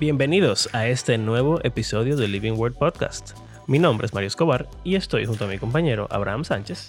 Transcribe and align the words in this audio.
Bienvenidos 0.00 0.70
a 0.72 0.86
este 0.86 1.18
nuevo 1.18 1.60
episodio 1.62 2.16
de 2.16 2.26
Living 2.26 2.52
Word 2.52 2.72
Podcast. 2.72 3.32
Mi 3.66 3.78
nombre 3.78 4.06
es 4.06 4.14
Mario 4.14 4.28
Escobar 4.28 4.66
y 4.82 4.94
estoy 4.94 5.26
junto 5.26 5.44
a 5.44 5.46
mi 5.46 5.58
compañero 5.58 6.08
Abraham 6.10 6.42
Sánchez. 6.42 6.88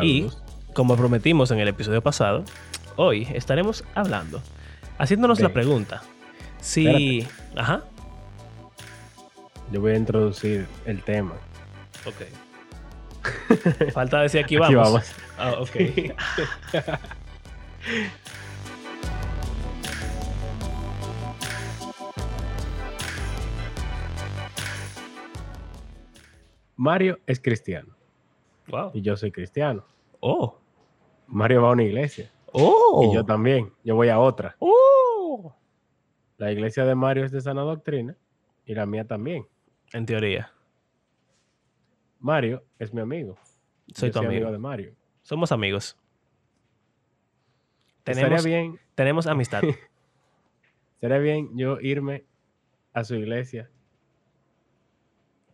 Y 0.00 0.30
como 0.72 0.96
prometimos 0.96 1.50
en 1.50 1.58
el 1.58 1.68
episodio 1.68 2.00
pasado, 2.00 2.46
hoy 2.96 3.28
estaremos 3.34 3.84
hablando, 3.94 4.40
haciéndonos 4.96 5.40
la 5.40 5.50
pregunta, 5.50 6.02
si... 6.62 7.28
Ajá. 7.54 7.84
Yo 9.70 9.82
voy 9.82 9.92
a 9.92 9.96
introducir 9.96 10.66
el 10.86 11.02
tema. 11.02 11.34
Ok. 12.06 12.22
Falta 13.92 14.22
decir 14.22 14.42
aquí 14.42 14.56
vamos. 14.56 14.78
Aquí 14.78 14.78
vamos. 14.78 15.12
Ah, 15.36 15.56
ok. 15.60 15.76
Mario 26.80 27.20
es 27.26 27.38
cristiano. 27.38 27.94
Wow. 28.68 28.92
Y 28.94 29.02
yo 29.02 29.14
soy 29.14 29.30
cristiano. 29.30 29.84
Oh. 30.20 30.56
Mario 31.26 31.60
va 31.60 31.68
a 31.68 31.72
una 31.72 31.82
iglesia. 31.82 32.32
Oh. 32.52 33.06
Y 33.06 33.14
yo 33.14 33.22
también. 33.22 33.70
Yo 33.84 33.96
voy 33.96 34.08
a 34.08 34.18
otra. 34.18 34.56
Oh. 34.60 35.54
La 36.38 36.50
iglesia 36.50 36.86
de 36.86 36.94
Mario 36.94 37.26
es 37.26 37.32
de 37.32 37.42
sana 37.42 37.60
doctrina 37.60 38.16
y 38.64 38.74
la 38.74 38.86
mía 38.86 39.06
también. 39.06 39.46
En 39.92 40.06
teoría. 40.06 40.54
Mario 42.18 42.64
es 42.78 42.94
mi 42.94 43.02
amigo. 43.02 43.36
Soy 43.94 44.10
tu 44.10 44.20
amigo. 44.20 44.50
de 44.50 44.56
Mario. 44.56 44.94
Somos 45.20 45.52
amigos. 45.52 45.98
Tenemos, 48.04 48.42
bien. 48.42 48.80
Tenemos 48.94 49.26
amistad. 49.26 49.60
Sería 51.02 51.18
bien 51.18 51.50
yo 51.58 51.78
irme 51.78 52.24
a 52.94 53.04
su 53.04 53.16
iglesia. 53.16 53.68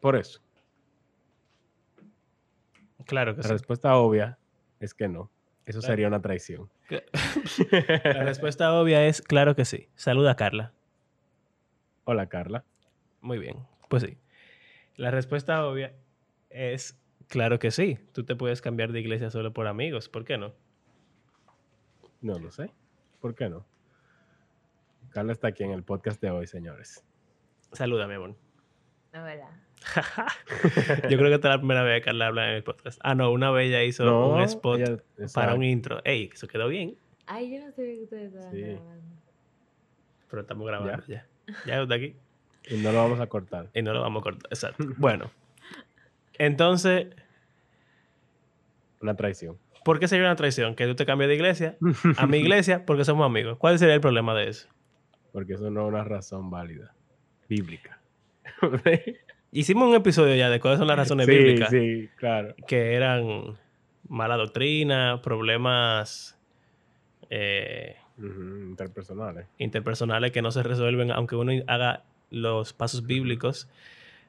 Por 0.00 0.14
eso. 0.14 0.45
Claro 3.06 3.34
que 3.34 3.42
La 3.42 3.48
respuesta 3.48 3.96
obvia 3.96 4.38
es 4.80 4.94
que 4.94 5.08
no. 5.08 5.30
Eso 5.64 5.80
sería 5.80 6.06
una 6.06 6.20
traición. 6.20 6.70
La 8.04 8.22
respuesta 8.24 8.72
obvia 8.78 9.06
es 9.06 9.20
claro 9.20 9.56
que 9.56 9.64
sí. 9.64 9.88
Saluda 9.96 10.32
a 10.32 10.36
Carla. 10.36 10.72
Hola, 12.04 12.28
Carla. 12.28 12.64
Muy 13.20 13.38
bien. 13.38 13.66
Pues 13.88 14.04
sí. 14.04 14.16
La 14.94 15.10
respuesta 15.10 15.66
obvia 15.66 15.92
es 16.50 17.00
claro 17.28 17.58
que 17.58 17.72
sí. 17.72 17.98
Tú 18.12 18.24
te 18.24 18.36
puedes 18.36 18.62
cambiar 18.62 18.92
de 18.92 19.00
iglesia 19.00 19.30
solo 19.30 19.52
por 19.52 19.66
amigos. 19.66 20.08
¿Por 20.08 20.24
qué 20.24 20.38
no? 20.38 20.54
No 22.20 22.38
lo 22.38 22.52
sé. 22.52 22.70
¿Por 23.20 23.34
qué 23.34 23.48
no? 23.48 23.66
Carla 25.10 25.32
está 25.32 25.48
aquí 25.48 25.64
en 25.64 25.72
el 25.72 25.82
podcast 25.82 26.20
de 26.20 26.30
hoy, 26.30 26.46
señores. 26.46 27.04
Saluda, 27.72 28.06
mi 28.06 28.14
amor. 28.14 28.36
Hola. 29.12 29.65
Yo 31.10 31.18
creo 31.18 31.28
que 31.28 31.34
esta 31.34 31.48
es 31.48 31.54
la 31.54 31.58
primera 31.58 31.82
vez 31.82 32.00
que 32.00 32.06
Carla 32.06 32.26
habla 32.28 32.50
en 32.50 32.56
el 32.56 32.62
podcast. 32.62 32.98
Ah, 33.02 33.14
no, 33.14 33.30
una 33.30 33.50
vez 33.50 33.68
ella 33.68 33.82
hizo 33.84 34.30
un 34.30 34.40
spot 34.42 35.02
para 35.34 35.54
un 35.54 35.64
intro. 35.64 36.00
Ey, 36.04 36.30
eso 36.32 36.48
quedó 36.48 36.68
bien. 36.68 36.96
Ay, 37.26 37.52
yo 37.52 37.64
no 37.64 37.72
sé 37.72 37.82
que 37.82 38.02
ustedes 38.04 38.32
estaban 38.32 38.56
grabando. 38.56 39.16
Pero 40.30 40.42
estamos 40.42 40.66
grabando 40.66 41.06
ya. 41.06 41.26
Ya, 41.66 41.82
está 41.82 41.94
aquí. 41.94 42.16
Y 42.68 42.76
no 42.76 42.92
lo 42.92 42.98
vamos 42.98 43.20
a 43.20 43.26
cortar. 43.26 43.70
Y 43.74 43.82
no 43.82 43.92
lo 43.92 44.00
vamos 44.00 44.20
a 44.20 44.24
cortar, 44.24 44.48
exacto. 44.50 44.84
bueno. 44.96 45.30
Entonces... 46.38 47.08
Una 49.00 49.14
traición. 49.14 49.58
¿Por 49.84 50.00
qué 50.00 50.08
sería 50.08 50.26
una 50.26 50.36
traición? 50.36 50.74
Que 50.74 50.86
tú 50.86 50.96
te 50.96 51.06
cambies 51.06 51.28
de 51.28 51.34
iglesia 51.36 51.76
a 52.16 52.26
mi 52.26 52.38
iglesia 52.38 52.84
porque 52.84 53.04
somos 53.04 53.26
amigos. 53.26 53.58
¿Cuál 53.58 53.78
sería 53.78 53.94
el 53.94 54.00
problema 54.00 54.34
de 54.34 54.48
eso? 54.48 54.68
Porque 55.32 55.54
eso 55.54 55.70
no 55.70 55.82
es 55.82 55.88
una 55.88 56.04
razón 56.04 56.50
válida. 56.50 56.94
Bíblica. 57.48 58.00
Hicimos 59.56 59.88
un 59.88 59.94
episodio 59.94 60.34
ya 60.34 60.50
de 60.50 60.60
cuáles 60.60 60.78
son 60.78 60.86
las 60.86 60.98
razones 60.98 61.26
bíblicas. 61.26 61.70
Sí, 61.70 62.10
claro. 62.16 62.54
Que 62.66 62.92
eran 62.92 63.56
mala 64.06 64.36
doctrina, 64.36 65.22
problemas 65.22 66.38
eh, 67.30 67.96
interpersonales. 68.18 69.46
Interpersonales 69.56 70.32
que 70.32 70.42
no 70.42 70.50
se 70.50 70.62
resuelven 70.62 71.10
aunque 71.10 71.36
uno 71.36 71.52
haga 71.68 72.04
los 72.28 72.74
pasos 72.74 73.06
bíblicos. 73.06 73.66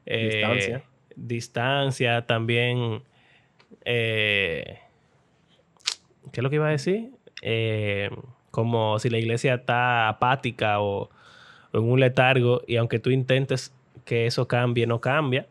Eh, 0.05 0.37
distancia. 0.37 0.83
Distancia 1.17 2.25
también. 2.25 3.03
Eh, 3.83 4.79
¿Qué 6.31 6.39
es 6.39 6.41
lo 6.41 6.49
que 6.49 6.55
iba 6.55 6.67
a 6.67 6.71
decir? 6.71 7.11
como 8.49 8.97
si 8.97 9.09
la 9.09 9.17
iglesia 9.17 9.55
está 9.55 10.07
apática 10.07 10.79
o 10.79 11.09
en 11.73 11.83
un 11.83 11.99
letargo 11.99 12.61
y 12.65 12.77
aunque 12.77 12.97
tú 12.99 13.09
intentes 13.09 13.76
que 14.07 14.25
eso 14.25 14.47
cambie, 14.47 14.87
no 14.87 14.99
cambia. 15.01 15.45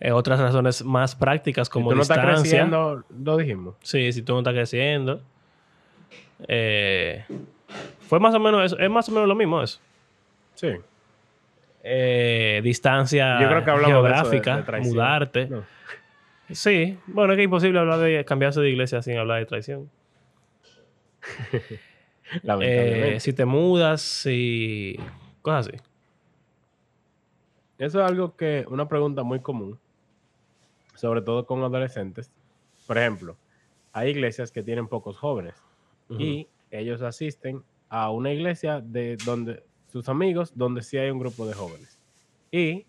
Eh, 0.00 0.10
otras 0.10 0.40
razones 0.40 0.82
más 0.82 1.14
prácticas 1.14 1.68
como 1.68 1.90
si 1.90 1.90
tú 1.90 1.96
no 1.96 2.00
distancia. 2.00 2.30
Estás 2.30 2.40
creciendo, 2.40 3.04
lo 3.22 3.36
dijimos. 3.36 3.74
Sí, 3.82 4.10
si 4.12 4.22
tú 4.22 4.32
no 4.32 4.38
estás 4.38 4.54
creciendo. 4.54 5.20
Eh, 6.48 7.24
fue 8.08 8.18
más 8.18 8.34
o 8.34 8.40
menos 8.40 8.64
eso. 8.64 8.78
Es 8.78 8.90
más 8.90 9.08
o 9.08 9.12
menos 9.12 9.28
lo 9.28 9.34
mismo 9.34 9.62
eso. 9.62 9.78
Sí. 10.54 10.68
Eh, 11.82 12.60
distancia 12.64 13.38
geográfica, 13.38 14.64
mudarte. 14.82 15.50
Sí, 16.50 16.98
bueno, 17.06 17.34
es 17.34 17.36
que 17.36 17.42
es 17.42 17.44
imposible 17.44 17.78
hablar 17.78 17.98
de 17.98 18.24
cambiarse 18.24 18.60
de 18.60 18.70
iglesia 18.70 19.02
sin 19.02 19.18
hablar 19.18 19.40
de 19.40 19.46
traición. 19.46 19.90
si 23.18 23.32
te 23.34 23.44
mudas, 23.44 24.00
si. 24.00 24.98
cosas 25.42 25.68
así. 25.68 25.78
Eso 27.78 28.00
es 28.00 28.10
algo 28.10 28.36
que, 28.36 28.64
una 28.68 28.88
pregunta 28.88 29.22
muy 29.22 29.40
común, 29.40 29.78
sobre 30.94 31.22
todo 31.22 31.46
con 31.46 31.62
adolescentes. 31.62 32.30
Por 32.86 32.98
ejemplo, 32.98 33.36
hay 33.92 34.10
iglesias 34.10 34.52
que 34.52 34.62
tienen 34.62 34.88
pocos 34.88 35.16
jóvenes 35.16 35.54
y 36.08 36.48
ellos 36.70 37.02
asisten 37.02 37.64
a 37.88 38.10
una 38.10 38.32
iglesia 38.32 38.80
de 38.80 39.16
donde 39.24 39.64
sus 39.86 40.08
amigos, 40.08 40.52
donde 40.56 40.82
sí 40.82 40.98
hay 40.98 41.10
un 41.10 41.18
grupo 41.18 41.46
de 41.46 41.54
jóvenes. 41.54 41.98
Y 42.50 42.86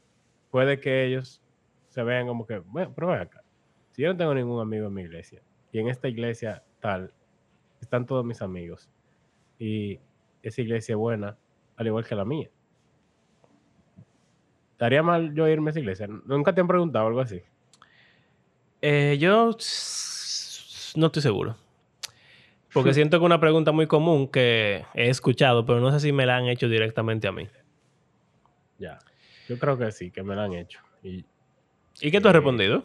puede 0.51 0.79
que 0.79 1.06
ellos 1.06 1.41
se 1.90 2.03
vean 2.03 2.28
como 2.28 2.45
que, 2.45 2.59
bueno, 2.59 2.91
pero 2.94 3.07
ven 3.07 3.22
acá. 3.22 3.41
Si 3.91 4.01
yo 4.01 4.09
no 4.09 4.18
tengo 4.18 4.34
ningún 4.34 4.62
amigo 4.62 4.88
en 4.88 4.94
mi 4.94 5.03
iglesia 5.03 5.41
y 5.72 5.79
en 5.79 5.88
esta 5.88 6.07
iglesia 6.07 6.63
tal, 6.79 7.13
están 7.79 8.06
todos 8.06 8.25
mis 8.25 8.41
amigos 8.41 8.90
y 9.57 10.00
esa 10.44 10.62
iglesia 10.62 10.94
es 10.94 10.97
buena, 10.97 11.38
al 11.78 11.88
igual 11.88 12.06
que 12.06 12.16
la 12.16 12.25
mía. 12.25 12.50
¿Estaría 14.75 15.02
mal 15.02 15.34
yo 15.34 15.47
irme 15.47 15.69
a 15.69 15.72
esa 15.72 15.80
iglesia? 15.80 16.06
¿Nunca 16.25 16.53
te 16.53 16.59
han 16.59 16.68
preguntado 16.68 17.08
algo 17.08 17.22
así? 17.22 17.41
Eh, 18.81 19.16
yo 19.18 19.52
no 20.96 21.06
estoy 21.08 21.22
seguro. 21.22 21.56
Porque 22.74 22.94
siento 22.94 23.18
que 23.18 23.25
una 23.25 23.40
pregunta 23.40 23.72
muy 23.72 23.88
común 23.88 24.28
que 24.28 24.84
he 24.94 25.08
escuchado, 25.08 25.66
pero 25.66 25.80
no 25.80 25.94
sé 25.94 26.02
si 26.02 26.12
me 26.12 26.25
la 26.25 26.36
han 26.36 26.47
hecho 26.47 26.68
directamente 26.68 27.25
a 27.25 27.31
mí. 27.31 27.47
Ya. 28.78 29.00
Yo 29.47 29.58
creo 29.58 29.78
que 29.78 29.90
sí, 29.94 30.12
que 30.12 30.24
me 30.24 30.36
la 30.36 30.44
han 30.44 30.52
hecho. 30.52 30.81
¿Y, 31.02 31.24
¿Y 32.02 32.12
qué 32.12 32.19
tú 32.19 32.28
has 32.28 32.34
eh, 32.34 32.40
respondido? 32.40 32.84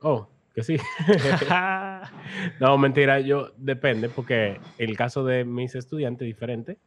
Oh, 0.00 0.28
que 0.54 0.62
sí. 0.62 0.78
no, 2.58 2.78
mentira, 2.78 3.20
yo 3.20 3.52
depende, 3.58 4.08
porque 4.08 4.58
el 4.78 4.96
caso 4.96 5.26
de 5.26 5.44
mis 5.44 5.74
estudiantes 5.74 6.22
es 6.22 6.34
diferente, 6.34 6.78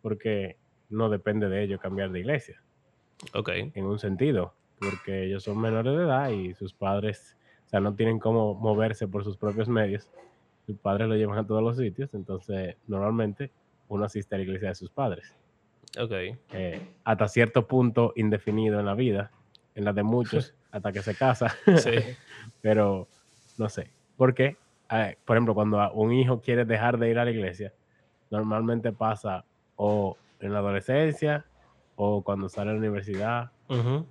porque 0.00 0.56
no 0.90 1.08
depende 1.08 1.48
de 1.48 1.62
ellos 1.62 1.80
cambiar 1.80 2.10
de 2.10 2.20
iglesia. 2.20 2.60
Ok. 3.32 3.50
En 3.74 3.84
un 3.84 3.98
sentido, 3.98 4.54
porque 4.78 5.24
ellos 5.24 5.42
son 5.44 5.60
menores 5.60 5.96
de 5.96 6.04
edad 6.04 6.30
y 6.30 6.54
sus 6.54 6.72
padres, 6.72 7.36
o 7.66 7.68
sea, 7.68 7.80
no 7.80 7.94
tienen 7.94 8.18
cómo 8.18 8.54
moverse 8.54 9.08
por 9.08 9.24
sus 9.24 9.36
propios 9.36 9.68
medios. 9.68 10.10
Sus 10.66 10.76
padres 10.78 11.08
lo 11.08 11.16
llevan 11.16 11.38
a 11.38 11.46
todos 11.46 11.62
los 11.62 11.76
sitios, 11.76 12.12
entonces 12.14 12.76
normalmente 12.86 13.50
uno 13.88 14.04
asiste 14.04 14.34
a 14.34 14.38
la 14.38 14.44
iglesia 14.44 14.68
de 14.68 14.74
sus 14.74 14.90
padres. 14.90 15.34
Ok. 15.98 16.12
Eh, 16.52 16.88
hasta 17.04 17.28
cierto 17.28 17.66
punto 17.66 18.12
indefinido 18.16 18.80
en 18.80 18.86
la 18.86 18.94
vida, 18.94 19.30
en 19.74 19.84
la 19.84 19.92
de 19.92 20.02
muchos, 20.02 20.54
hasta 20.70 20.92
que 20.92 21.02
se 21.02 21.14
casa. 21.14 21.54
sí. 21.76 21.92
Pero 22.62 23.08
no 23.58 23.68
sé. 23.68 23.90
Porque, 24.16 24.56
eh, 24.90 25.16
por 25.24 25.36
ejemplo, 25.36 25.54
cuando 25.54 25.92
un 25.92 26.12
hijo 26.12 26.40
quiere 26.40 26.64
dejar 26.64 26.98
de 26.98 27.10
ir 27.10 27.18
a 27.18 27.24
la 27.24 27.30
iglesia, 27.30 27.72
normalmente 28.30 28.92
pasa 28.92 29.44
o 29.76 30.16
en 30.46 30.52
la 30.52 30.60
adolescencia 30.60 31.44
o 31.96 32.22
cuando 32.22 32.48
sale 32.48 32.70
a 32.70 32.72
la 32.74 32.78
universidad 32.78 33.50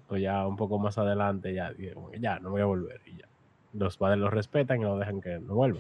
o 0.09 0.17
ya 0.17 0.47
un 0.47 0.55
poco 0.55 0.79
más 0.79 0.97
adelante 0.97 1.53
ya, 1.53 1.73
ya 2.19 2.39
no 2.39 2.51
voy 2.51 2.61
a 2.61 2.65
volver 2.65 3.01
y 3.05 3.17
ya. 3.17 3.27
Los 3.73 3.97
padres 3.97 4.19
lo 4.19 4.29
respetan 4.29 4.81
y 4.81 4.83
lo 4.83 4.97
dejan 4.97 5.21
que 5.21 5.39
no 5.39 5.55
vuelva. 5.55 5.79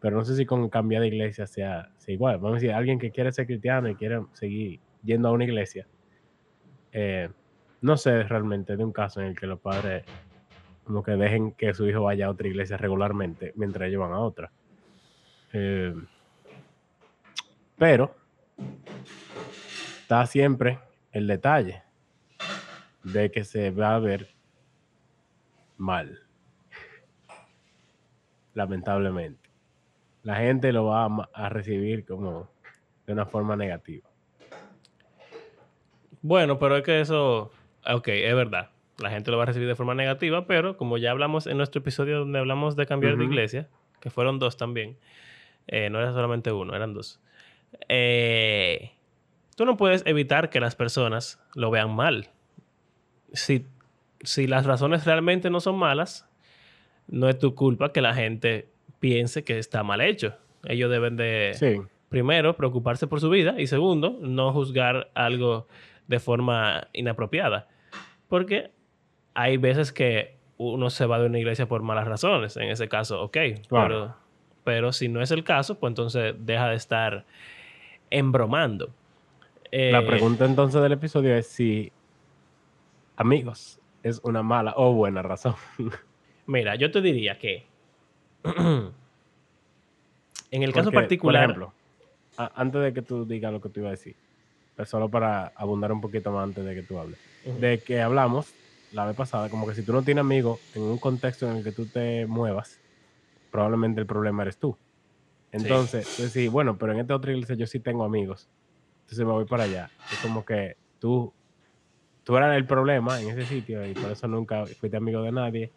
Pero 0.00 0.16
no 0.16 0.24
sé 0.24 0.36
si 0.36 0.46
con 0.46 0.68
cambiar 0.68 1.02
de 1.02 1.08
iglesia 1.08 1.46
sea, 1.46 1.90
igual. 2.06 2.36
Vamos 2.36 2.52
a 2.52 2.54
decir, 2.60 2.72
alguien 2.72 2.98
que 2.98 3.10
quiere 3.10 3.32
ser 3.32 3.46
cristiano 3.46 3.88
y 3.88 3.94
quiere 3.94 4.22
seguir 4.32 4.80
yendo 5.02 5.28
a 5.28 5.32
una 5.32 5.44
iglesia, 5.44 5.86
eh, 6.92 7.28
no 7.80 7.96
sé 7.96 8.22
realmente 8.24 8.76
de 8.76 8.84
un 8.84 8.92
caso 8.92 9.20
en 9.20 9.28
el 9.28 9.38
que 9.38 9.46
los 9.46 9.60
padres 9.60 10.04
como 10.84 11.02
que 11.02 11.12
dejen 11.12 11.52
que 11.52 11.74
su 11.74 11.86
hijo 11.86 12.02
vaya 12.02 12.26
a 12.26 12.30
otra 12.30 12.48
iglesia 12.48 12.76
regularmente 12.76 13.52
mientras 13.56 13.88
ellos 13.88 14.00
van 14.00 14.12
a 14.12 14.20
otra. 14.20 14.50
Eh, 15.52 15.94
pero 17.76 18.14
está 20.08 20.24
siempre 20.24 20.78
el 21.12 21.26
detalle 21.26 21.82
de 23.02 23.30
que 23.30 23.44
se 23.44 23.70
va 23.70 23.94
a 23.94 23.98
ver 23.98 24.30
mal. 25.76 26.20
Lamentablemente. 28.54 29.50
La 30.22 30.36
gente 30.36 30.72
lo 30.72 30.86
va 30.86 31.04
a, 31.04 31.28
a 31.34 31.50
recibir 31.50 32.06
como 32.06 32.50
de 33.06 33.12
una 33.12 33.26
forma 33.26 33.54
negativa. 33.54 34.08
Bueno, 36.22 36.58
pero 36.58 36.78
es 36.78 36.84
que 36.84 37.02
eso, 37.02 37.52
ok, 37.86 38.08
es 38.08 38.34
verdad. 38.34 38.70
La 39.02 39.10
gente 39.10 39.30
lo 39.30 39.36
va 39.36 39.42
a 39.42 39.46
recibir 39.46 39.68
de 39.68 39.76
forma 39.76 39.94
negativa, 39.94 40.46
pero 40.46 40.78
como 40.78 40.96
ya 40.96 41.10
hablamos 41.10 41.46
en 41.46 41.58
nuestro 41.58 41.80
episodio 41.82 42.20
donde 42.20 42.38
hablamos 42.38 42.76
de 42.76 42.86
cambiar 42.86 43.18
de 43.18 43.24
iglesia, 43.24 43.68
que 44.00 44.08
fueron 44.08 44.38
dos 44.38 44.56
también, 44.56 44.96
eh, 45.66 45.90
no 45.90 46.00
era 46.00 46.14
solamente 46.14 46.50
uno, 46.50 46.74
eran 46.74 46.94
dos. 46.94 47.20
Eh, 47.90 48.92
tú 49.58 49.64
no 49.64 49.76
puedes 49.76 50.06
evitar 50.06 50.50
que 50.50 50.60
las 50.60 50.76
personas 50.76 51.40
lo 51.56 51.72
vean 51.72 51.92
mal. 51.92 52.28
Si, 53.32 53.66
si 54.20 54.46
las 54.46 54.64
razones 54.64 55.04
realmente 55.04 55.50
no 55.50 55.58
son 55.58 55.76
malas, 55.76 56.28
no 57.08 57.28
es 57.28 57.40
tu 57.40 57.56
culpa 57.56 57.92
que 57.92 58.00
la 58.00 58.14
gente 58.14 58.68
piense 59.00 59.42
que 59.42 59.58
está 59.58 59.82
mal 59.82 60.00
hecho. 60.00 60.36
Ellos 60.64 60.88
deben 60.92 61.16
de 61.16 61.54
Sí, 61.54 61.80
primero, 62.08 62.56
preocuparse 62.56 63.08
por 63.08 63.20
su 63.20 63.30
vida 63.30 63.56
y 63.58 63.66
segundo, 63.66 64.16
no 64.20 64.52
juzgar 64.52 65.10
algo 65.14 65.66
de 66.06 66.20
forma 66.20 66.86
inapropiada. 66.92 67.66
Porque 68.28 68.70
hay 69.34 69.56
veces 69.56 69.92
que 69.92 70.36
uno 70.56 70.88
se 70.88 71.04
va 71.04 71.18
de 71.18 71.26
una 71.26 71.38
iglesia 71.40 71.66
por 71.66 71.82
malas 71.82 72.06
razones. 72.06 72.56
En 72.56 72.68
ese 72.68 72.88
caso, 72.88 73.20
ok. 73.22 73.36
Claro. 73.66 73.88
Pero, 73.88 74.16
pero 74.62 74.92
si 74.92 75.08
no 75.08 75.20
es 75.20 75.32
el 75.32 75.42
caso, 75.42 75.80
pues 75.80 75.90
entonces 75.90 76.36
deja 76.38 76.68
de 76.68 76.76
estar 76.76 77.24
embromando. 78.08 78.94
La 79.72 79.98
Eh, 80.00 80.06
pregunta 80.06 80.44
entonces 80.44 80.80
del 80.82 80.92
episodio 80.92 81.34
es 81.36 81.46
si 81.46 81.92
amigos 83.16 83.80
es 84.02 84.20
una 84.22 84.42
mala 84.42 84.74
o 84.76 84.92
buena 84.92 85.22
razón. 85.22 85.54
Mira, 86.46 86.76
yo 86.76 86.90
te 86.90 87.02
diría 87.02 87.38
que 87.38 87.66
en 90.50 90.62
el 90.62 90.72
caso 90.72 90.90
particular... 90.92 91.42
Por 91.46 91.50
ejemplo, 91.50 91.72
antes 92.54 92.82
de 92.82 92.92
que 92.92 93.02
tú 93.02 93.24
digas 93.26 93.52
lo 93.52 93.60
que 93.60 93.68
tú 93.68 93.80
ibas 93.80 93.88
a 93.88 93.90
decir, 93.92 94.14
pero 94.76 94.86
solo 94.86 95.08
para 95.08 95.48
abundar 95.56 95.90
un 95.92 96.00
poquito 96.00 96.30
más 96.30 96.44
antes 96.44 96.64
de 96.64 96.74
que 96.74 96.82
tú 96.82 96.98
hables, 96.98 97.18
de 97.60 97.78
que 97.78 98.00
hablamos 98.00 98.52
la 98.92 99.04
vez 99.04 99.16
pasada, 99.16 99.50
como 99.50 99.66
que 99.66 99.74
si 99.74 99.82
tú 99.82 99.92
no 99.92 100.02
tienes 100.02 100.20
amigos 100.22 100.60
en 100.74 100.82
un 100.82 100.98
contexto 100.98 101.50
en 101.50 101.58
el 101.58 101.64
que 101.64 101.72
tú 101.72 101.86
te 101.86 102.26
muevas, 102.26 102.80
probablemente 103.50 104.00
el 104.00 104.06
problema 104.06 104.42
eres 104.42 104.56
tú. 104.56 104.76
Entonces, 105.50 106.14
tú 106.16 106.22
decís, 106.22 106.50
bueno, 106.50 106.78
pero 106.78 106.92
en 106.92 107.00
esta 107.00 107.14
otra 107.16 107.32
iglesia 107.32 107.54
yo 107.56 107.66
sí 107.66 107.80
tengo 107.80 108.04
amigos, 108.04 108.48
entonces 109.08 109.24
me 109.24 109.32
voy 109.32 109.46
para 109.46 109.64
allá. 109.64 109.90
Es 110.12 110.18
como 110.20 110.44
que 110.44 110.76
tú, 110.98 111.32
tú 112.24 112.36
eras 112.36 112.54
el 112.58 112.66
problema 112.66 113.18
en 113.18 113.30
ese 113.30 113.46
sitio 113.46 113.86
y 113.86 113.94
por 113.94 114.10
eso 114.10 114.28
nunca 114.28 114.66
fuiste 114.66 114.98
amigo 114.98 115.22
de 115.22 115.32
nadie. 115.32 115.72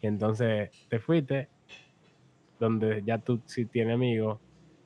Y 0.00 0.06
entonces 0.06 0.70
te 0.88 1.00
fuiste 1.00 1.48
donde 2.60 3.02
ya 3.04 3.18
tú 3.18 3.42
sí 3.44 3.64
tienes 3.66 3.94
amigos, 3.94 4.38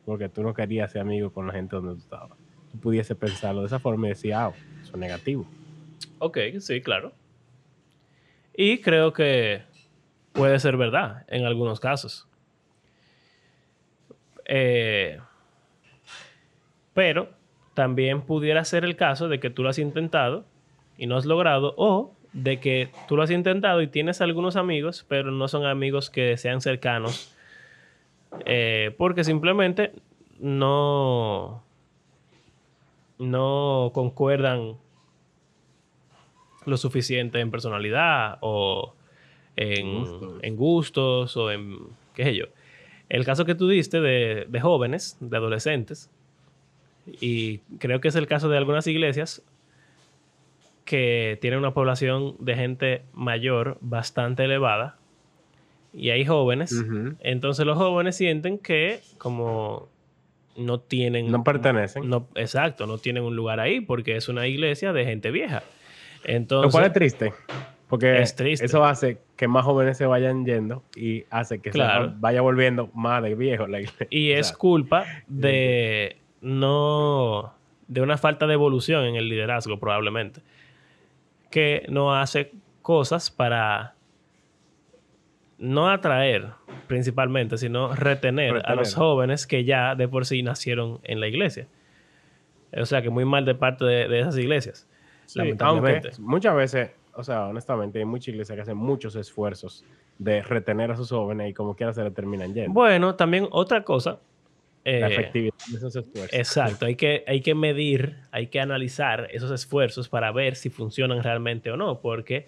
porque 0.07 0.31
tú 0.31 0.43
no 0.43 0.55
querías 0.55 0.91
ser 0.91 1.03
amigo 1.03 1.31
con 1.31 1.47
la 1.47 1.53
gente 1.53 1.77
donde 1.77 1.93
tú 1.93 2.01
estabas. 2.01 2.39
Tú 2.73 2.81
pudiese 2.81 3.15
pensarlo 3.15 3.61
de 3.61 3.67
esa 3.67 3.79
forma 3.81 4.07
y 4.07 4.11
decir, 4.11 4.33
ah, 4.33 4.51
eso 4.83 4.93
es 4.95 4.99
negativo. 4.99 5.45
Ok, 6.21 6.39
sí, 6.59 6.81
claro. 6.81 7.13
Y 8.55 8.81
creo 8.81 9.13
que 9.13 9.63
puede 10.33 10.59
ser 10.59 10.79
verdad 10.79 11.27
en 11.29 11.45
algunos 11.45 11.81
casos. 11.81 12.27
Eh, 14.47 15.21
pero 16.95 17.40
también 17.81 18.21
pudiera 18.21 18.63
ser 18.67 18.85
el 18.85 18.95
caso 18.95 19.29
de 19.29 19.41
que 19.41 19.49
tú 19.49 19.63
lo 19.63 19.71
has 19.71 19.79
intentado 19.79 20.45
y 20.99 21.07
no 21.07 21.17
has 21.17 21.25
logrado, 21.25 21.73
o 21.79 22.13
de 22.35 22.61
que 22.61 22.91
tú 23.09 23.17
lo 23.17 23.23
has 23.23 23.31
intentado 23.31 23.81
y 23.81 23.87
tienes 23.87 24.21
algunos 24.21 24.57
amigos, 24.57 25.07
pero 25.09 25.31
no 25.31 25.49
son 25.49 25.65
amigos 25.65 26.11
que 26.11 26.37
sean 26.37 26.61
cercanos, 26.61 27.35
eh, 28.45 28.95
porque 28.99 29.25
simplemente 29.25 29.93
no, 30.39 31.63
no 33.19 33.93
concuerdan 33.95 34.77
lo 36.67 36.77
suficiente 36.77 37.41
en 37.41 37.51
personalidad 37.51 38.37
o 38.43 38.93
en 39.57 40.01
Gustos. 40.01 40.39
en 40.43 40.57
gustos 40.57 41.37
o 41.39 41.51
en 41.51 41.79
qué 42.13 42.25
sé 42.25 42.35
yo. 42.35 42.45
El 43.09 43.25
caso 43.25 43.47
que 43.47 43.55
tú 43.55 43.71
diste 43.71 44.03
de, 44.03 44.45
de 44.51 44.61
jóvenes, 44.61 45.17
de 45.21 45.35
adolescentes, 45.35 46.11
y 47.07 47.59
creo 47.79 48.01
que 48.01 48.09
es 48.09 48.15
el 48.17 48.27
caso 48.27 48.49
de 48.49 48.57
algunas 48.59 48.87
iglesias 48.87 49.43
que 50.85 51.39
tienen 51.41 51.59
una 51.61 51.73
población 51.73 52.35
de 52.41 52.57
gente 52.57 53.03
mayor 53.13 53.79
bastante 53.81 54.45
elevada 54.45 54.97
y 55.93 56.11
hay 56.11 56.25
jóvenes. 56.25 56.75
Entonces 57.21 57.65
los 57.67 57.77
jóvenes 57.77 58.17
sienten 58.17 58.59
que 58.59 59.01
como 59.19 59.89
no 60.57 60.81
tienen... 60.81 61.31
No 61.31 61.45
pertenecen. 61.45 62.09
No, 62.09 62.27
exacto, 62.35 62.87
no 62.87 62.99
tienen 62.99 63.23
un 63.23 63.37
lugar 63.37 63.61
ahí 63.61 63.81
porque 63.81 64.17
es 64.17 64.29
una 64.29 64.47
iglesia 64.47 64.93
de 64.93 65.05
gente 65.05 65.31
vieja. 65.31 65.63
Lo 66.25 66.31
Entonces, 66.35 66.73
cual 66.73 66.85
es 66.87 66.93
triste. 66.93 67.33
Porque 67.89 68.21
Es 68.21 68.37
triste. 68.37 68.67
eso 68.67 68.85
hace 68.85 69.19
que 69.37 69.49
más 69.49 69.65
jóvenes 69.65 69.97
se 69.97 70.07
vayan 70.07 70.45
yendo 70.45 70.85
y 70.95 71.25
hace 71.31 71.59
que 71.61 71.71
se 71.73 71.79
Claro. 71.79 72.13
vaya 72.19 72.41
volviendo 72.41 72.89
más 72.95 73.23
de 73.23 73.35
viejo 73.35 73.67
la 73.67 73.81
iglesia. 73.81 74.07
y 74.11 74.33
O 74.35 74.37
es 74.37 74.49
sea, 74.49 74.57
culpa 74.57 75.05
de 75.27 76.17
no 76.41 77.55
de 77.89 78.01
una 78.03 78.17
falta 78.17 78.47
de 78.47 78.55
evolución 78.55 79.05
en 79.05 79.17
el 79.17 79.29
liderazgo 79.29 79.79
probablemente 79.79 80.43
que 81.51 81.85
no 81.89 82.15
hace 82.15 82.53
cosas 82.83 83.31
para 83.31 83.95
no 85.59 85.91
atraer 85.91 86.49
principalmente 86.87 87.59
sino 87.59 87.95
retener, 87.95 88.63
a 88.65 88.75
los 88.75 88.95
jóvenes 88.95 89.47
que 89.47 89.65
ya 89.65 89.95
de 89.95 90.09
por 90.09 90.25
sí 90.25 90.43
nacieron 90.43 91.01
en 91.03 91.21
la 91.21 91.29
iglesia. 91.29 91.69
O 92.73 92.87
sea 92.87 93.03
que 93.03 93.11
muy 93.11 93.25
mal 93.25 93.45
de 93.45 93.55
parte 93.55 93.85
de, 93.85 94.09
de 94.09 94.21
esas 94.21 94.37
iglesias 94.39 94.89
sí, 95.27 95.39
lamentablemente. 95.39 96.09
aunque 96.09 96.23
muchas 96.23 96.55
veces, 96.55 96.91
o 97.15 97.25
sea, 97.25 97.47
honestamente, 97.47 97.99
hay 97.99 98.05
muchas 98.05 98.29
iglesias 98.29 98.57
que 98.57 98.63
hacen 98.63 98.77
muchos 98.77 99.17
esfuerzos 99.17 99.85
de 100.19 100.43
retener 100.43 100.91
a 100.93 100.97
sus 100.97 101.11
jóvenes 101.11 101.51
y 101.51 101.55
como 101.55 101.75
quiera 101.75 101.93
se 101.93 102.05
le 102.05 102.11
terminan 102.11 102.55
yendo. 102.55 102.73
bueno 102.73 103.15
también 103.15 103.49
otra 103.51 103.83
cosa 103.85 104.21
la 104.85 105.09
eh, 105.09 105.13
efectividad 105.13 105.55
de 105.71 105.77
esos 105.77 105.97
esfuerzos. 105.97 106.33
Exacto, 106.33 106.87
hay 106.87 106.97
que, 106.97 107.25
hay 107.27 107.41
que 107.43 107.55
medir, 107.55 108.17
hay 108.31 108.47
que 108.47 108.61
analizar 108.61 109.29
esos 109.31 109.51
esfuerzos 109.51 110.09
para 110.09 110.33
ver 110.33 110.57
si 110.57 110.71
funcionan 110.71 111.23
realmente 111.23 111.71
o 111.71 111.77
no, 111.77 112.01
porque 112.01 112.47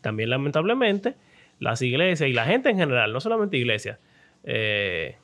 también 0.00 0.30
lamentablemente 0.30 1.14
las 1.58 1.80
iglesias 1.82 2.28
y 2.28 2.32
la 2.32 2.44
gente 2.44 2.70
en 2.70 2.76
general, 2.78 3.12
no 3.12 3.20
solamente 3.20 3.56
iglesias, 3.56 3.98
eh, 4.44 5.16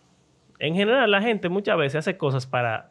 en 0.58 0.74
general 0.74 1.10
la 1.10 1.20
gente 1.22 1.48
muchas 1.48 1.76
veces 1.76 1.96
hace 1.96 2.16
cosas 2.16 2.46
para 2.46 2.90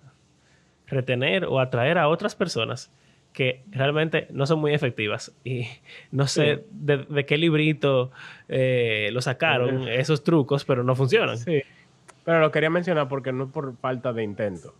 retener 0.87 1.45
o 1.45 1.59
atraer 1.59 1.97
a 1.97 2.07
otras 2.07 2.35
personas 2.35 2.91
que 3.33 3.63
realmente 3.69 4.27
no 4.29 4.45
son 4.45 4.59
muy 4.59 4.73
efectivas 4.73 5.35
y 5.43 5.67
no 6.11 6.25
sé 6.27 6.55
Sí. 6.57 6.61
de, 6.71 6.97
de 6.97 7.25
qué 7.25 7.37
librito 7.37 8.11
eh, 8.47 9.09
lo 9.11 9.21
sacaron 9.21 9.87
esos 9.89 10.23
trucos, 10.23 10.63
pero 10.63 10.83
no 10.83 10.95
funcionan. 10.95 11.37
Sí, 11.37 11.61
pero 12.25 12.39
lo 12.41 12.51
quería 12.51 12.69
mencionar 12.69 13.07
porque 13.07 13.31
no 13.31 13.45
es 13.45 13.51
por 13.51 13.77
falta 13.77 14.11
de 14.11 14.23
intento. 14.23 14.75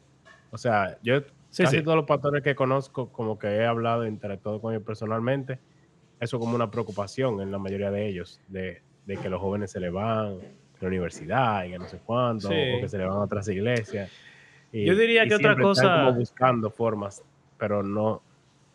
O 0.52 0.58
sea, 0.58 0.98
yo 1.04 1.22
Sí, 1.50 1.64
casi 1.64 1.78
sí. 1.78 1.84
todos 1.84 1.96
los 1.96 2.06
pastores 2.06 2.44
que 2.44 2.54
conozco, 2.56 3.10
como 3.14 3.40
que 3.40 3.48
he 3.48 3.66
hablado, 3.66 4.06
interactuado 4.06 4.60
con 4.60 4.74
ellos 4.74 4.84
personalmente, 4.86 5.60
eso 6.20 6.38
como 6.40 6.54
una 6.56 6.70
preocupación 6.70 7.40
en 7.40 7.50
la 7.52 7.58
mayoría 7.60 7.92
de 7.92 8.08
ellos, 8.08 8.42
de, 8.50 8.82
de 9.06 9.18
que 9.18 9.30
los 9.30 9.40
jóvenes 9.40 9.72
se 9.72 9.80
le 9.80 9.90
van 9.90 10.38
de 10.40 10.48
la 10.82 10.88
universidad 10.90 11.64
y 11.64 11.72
que 11.72 11.80
no 11.80 11.88
sé 11.88 12.00
cuánto, 12.06 12.50
Sí. 12.50 12.54
o 12.78 12.82
que 12.82 12.90
se 12.90 12.98
le 12.98 13.06
van 13.06 13.18
a 13.18 13.22
otras 13.22 13.48
iglesias. 13.48 14.12
Y- 14.74 14.84
Yo 14.86 14.96
diría 14.96 15.24
y 15.24 15.30
que 15.30 15.36
otra 15.36 15.54
siempre 15.54 15.72
están 15.72 15.86
cosa- 15.88 16.04
como 16.06 16.14
buscando 16.20 16.70
formas, 16.72 17.24
pero 17.58 17.82
no, 17.84 18.22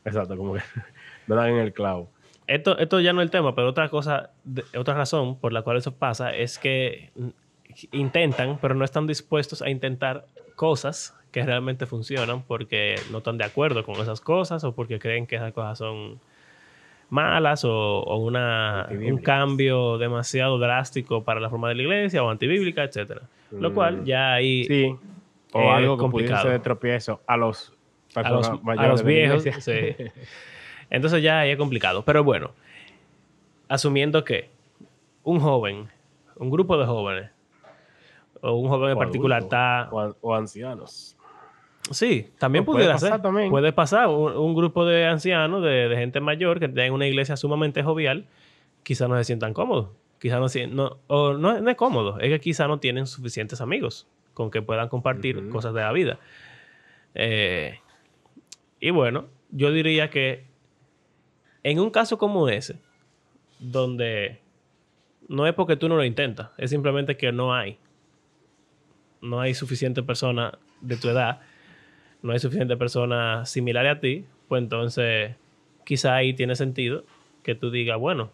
exacto, 0.05 0.37
como 0.39 0.55
que 0.55 0.61
no 1.27 1.35
dan 1.35 1.51
en 1.51 1.59
el 1.59 1.73
clavo. 1.75 2.09
Esto, 2.47 2.79
esto 2.79 2.99
ya 3.01 3.13
no 3.13 3.21
es 3.21 3.27
el 3.27 3.31
tema, 3.31 3.55
pero 3.55 3.69
otra 3.69 3.91
cosa, 3.91 4.31
de- 4.45 4.65
otra 4.79 4.95
razón 4.95 5.39
por 5.39 5.53
la 5.53 5.61
cual 5.63 5.77
eso 5.77 5.95
pasa 5.95 6.35
es 6.35 6.59
que 6.59 7.11
intentan, 7.93 8.59
pero 8.61 8.75
no 8.75 8.85
están 8.85 9.07
dispuestos 9.07 9.63
a 9.63 9.71
intentar 9.71 10.27
cosas 10.57 11.15
que 11.33 11.45
realmente 11.45 11.87
funcionan 11.87 12.43
porque 12.43 12.97
no 13.11 13.19
están 13.19 13.39
de 13.39 13.45
acuerdo 13.45 13.85
con 13.85 13.97
esas 14.01 14.21
cosas 14.21 14.65
o 14.65 14.73
porque 14.75 14.99
creen 14.99 15.27
que 15.27 15.37
esas 15.37 15.53
cosas 15.53 15.79
son 15.79 16.19
malas 17.09 17.65
o, 17.65 17.71
o 18.01 18.17
una, 18.19 18.89
un 18.91 19.19
cambio 19.19 19.99
demasiado 19.99 20.59
drástico 20.59 21.23
para 21.25 21.41
la 21.41 21.49
forma 21.51 21.69
de 21.69 21.75
la 21.77 21.83
iglesia 21.83 22.23
o 22.23 22.31
antibíblica, 22.31 22.83
etcétera. 22.85 23.23
Lo 23.51 23.73
cual 23.75 24.03
Mm. 24.03 24.05
ya 24.05 24.33
ahí 24.35 24.65
Sí, 24.65 24.95
o 25.53 25.61
eh, 25.61 25.71
algo 25.71 25.97
que 25.97 26.01
complicado. 26.03 26.49
de 26.49 26.59
tropiezo 26.61 27.21
a 27.27 27.37
los 27.37 27.73
a 28.15 28.29
los, 28.31 28.49
a 28.49 28.55
mayores 28.63 28.91
los 28.91 29.03
viejos. 29.05 29.43
sí. 29.61 29.97
Entonces 30.91 31.23
ya 31.23 31.41
ahí 31.41 31.51
es 31.51 31.57
complicado. 31.57 32.05
Pero 32.05 32.25
bueno, 32.25 32.51
asumiendo 33.69 34.25
que 34.25 34.51
un 35.23 35.39
joven, 35.41 35.89
un 36.37 36.51
grupo 36.51 36.77
de 36.77 36.87
jóvenes, 36.87 37.31
o 38.43 38.53
un 38.55 38.69
joven 38.69 38.91
en 38.93 38.99
particular 38.99 39.43
está, 39.43 39.89
o, 39.91 40.01
an- 40.01 40.15
o 40.21 40.35
ancianos. 40.35 41.17
Sí, 41.91 42.31
también 42.39 42.65
Pues 42.65 42.75
puede 42.75 42.85
pudiera 42.85 42.95
pasar 42.95 43.13
ser. 43.13 43.23
también. 43.23 43.51
Puede 43.51 43.73
pasar. 43.73 44.09
Un, 44.09 44.33
un 44.37 44.55
grupo 44.55 44.85
de 44.85 45.07
ancianos, 45.07 45.63
de, 45.63 45.89
de 45.89 45.97
gente 45.97 46.21
mayor, 46.21 46.61
que 46.61 46.69
tenga 46.69 46.93
una 46.95 47.07
iglesia 47.07 47.37
sumamente 47.37 47.83
jovial, 47.83 48.27
quizás 48.83 49.09
no 49.09 49.17
se 49.17 49.25
sientan 49.25 49.53
cómodos. 49.55 49.89
Quizás 50.21 50.39
no, 50.41 50.49
se- 50.49 50.67
no, 50.67 50.99
o 51.07 51.33
no, 51.33 51.61
no 51.61 51.71
es 51.71 51.77
cómodo, 51.77 52.19
es 52.21 52.29
que 52.29 52.41
quizás 52.41 52.69
no 52.69 52.79
tienen 52.79 53.07
suficientes 53.07 53.61
amigos 53.61 54.07
con 54.35 54.51
que 54.51 54.61
puedan 54.63 54.89
compartir 54.89 55.49
cosas 55.49 55.73
de 55.75 55.81
la 55.81 55.93
vida. 55.93 56.19
Eh, 57.15 57.79
y 58.79 58.91
bueno, 58.91 59.27
yo 59.51 59.73
diría 59.73 60.11
que 60.11 60.45
en 61.63 61.81
un 61.81 61.91
caso 61.91 62.19
como 62.19 62.49
ese, 62.49 62.79
donde 63.59 64.41
no 65.29 65.47
es 65.47 65.55
porque 65.55 65.77
tú 65.77 65.89
no 65.89 65.97
lo 65.97 66.05
intentas, 66.05 66.51
es 66.59 66.71
simplemente 66.71 67.17
que 67.17 67.33
no 67.33 67.55
hay. 67.55 67.79
No 69.21 69.41
hay 69.41 69.55
suficiente 69.55 70.03
persona 70.03 70.59
de 70.81 70.97
tu 70.97 71.09
edad, 71.09 71.41
no 72.23 72.33
hay 72.33 72.39
suficiente 72.39 72.77
persona 72.77 73.45
similar 73.47 73.87
a 73.87 74.01
ti, 74.01 74.25
pues 74.49 74.63
entonces 74.63 75.37
quizá 75.85 76.15
ahí 76.15 76.35
tiene 76.35 76.57
sentido 76.57 77.05
que 77.43 77.55
tú 77.55 77.71
digas, 77.71 77.99
bueno, 77.99 78.31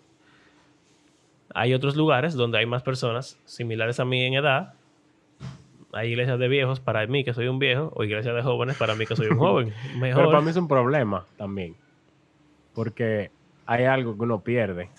hay 1.54 1.74
otros 1.74 1.96
lugares 1.96 2.34
donde 2.34 2.58
hay 2.58 2.66
más 2.66 2.82
personas 2.82 3.38
similares 3.44 4.00
a 4.00 4.04
mí 4.04 4.22
en 4.22 4.34
edad. 4.34 4.74
Hay 5.92 6.10
iglesias 6.10 6.38
de 6.38 6.48
viejos 6.48 6.80
para 6.80 7.06
mí 7.06 7.24
que 7.24 7.32
soy 7.32 7.48
un 7.48 7.58
viejo 7.58 7.92
o 7.94 8.04
iglesias 8.04 8.34
de 8.34 8.42
jóvenes 8.42 8.76
para 8.76 8.94
mí 8.94 9.06
que 9.06 9.16
soy 9.16 9.28
un 9.28 9.38
joven. 9.38 9.72
Mejor. 9.98 10.22
Pero 10.22 10.30
para 10.30 10.42
mí 10.42 10.50
es 10.50 10.56
un 10.56 10.68
problema 10.68 11.24
también. 11.38 11.74
Porque 12.74 13.30
hay 13.64 13.84
algo 13.84 14.16
que 14.16 14.22
uno 14.22 14.40
pierde. 14.40 14.90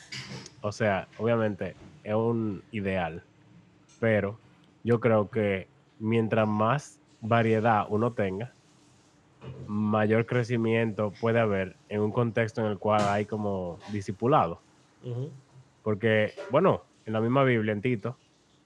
O 0.62 0.72
sea, 0.72 1.08
obviamente 1.18 1.76
es 2.04 2.16
un 2.16 2.64
ideal. 2.72 3.24
Pero 4.00 4.40
yo 4.84 5.00
creo 5.00 5.30
que 5.30 5.68
mientras 6.00 6.48
más 6.48 7.00
variedad 7.22 7.86
uno 7.90 8.14
tenga, 8.14 8.54
mayor 9.68 10.26
crecimiento 10.26 11.14
puede 11.20 11.40
haber 11.40 11.76
en 11.90 12.02
un 12.02 12.12
contexto 12.12 12.62
en 12.62 12.68
el 12.68 12.78
cual 12.78 13.02
hay 13.10 13.26
como 13.26 13.78
discipulado. 13.92 14.60
Porque, 15.84 16.34
bueno, 16.52 16.84
en 17.06 17.14
la 17.14 17.22
misma 17.22 17.44
Biblia, 17.44 17.72
en 17.72 17.82
Tito, 17.82 18.18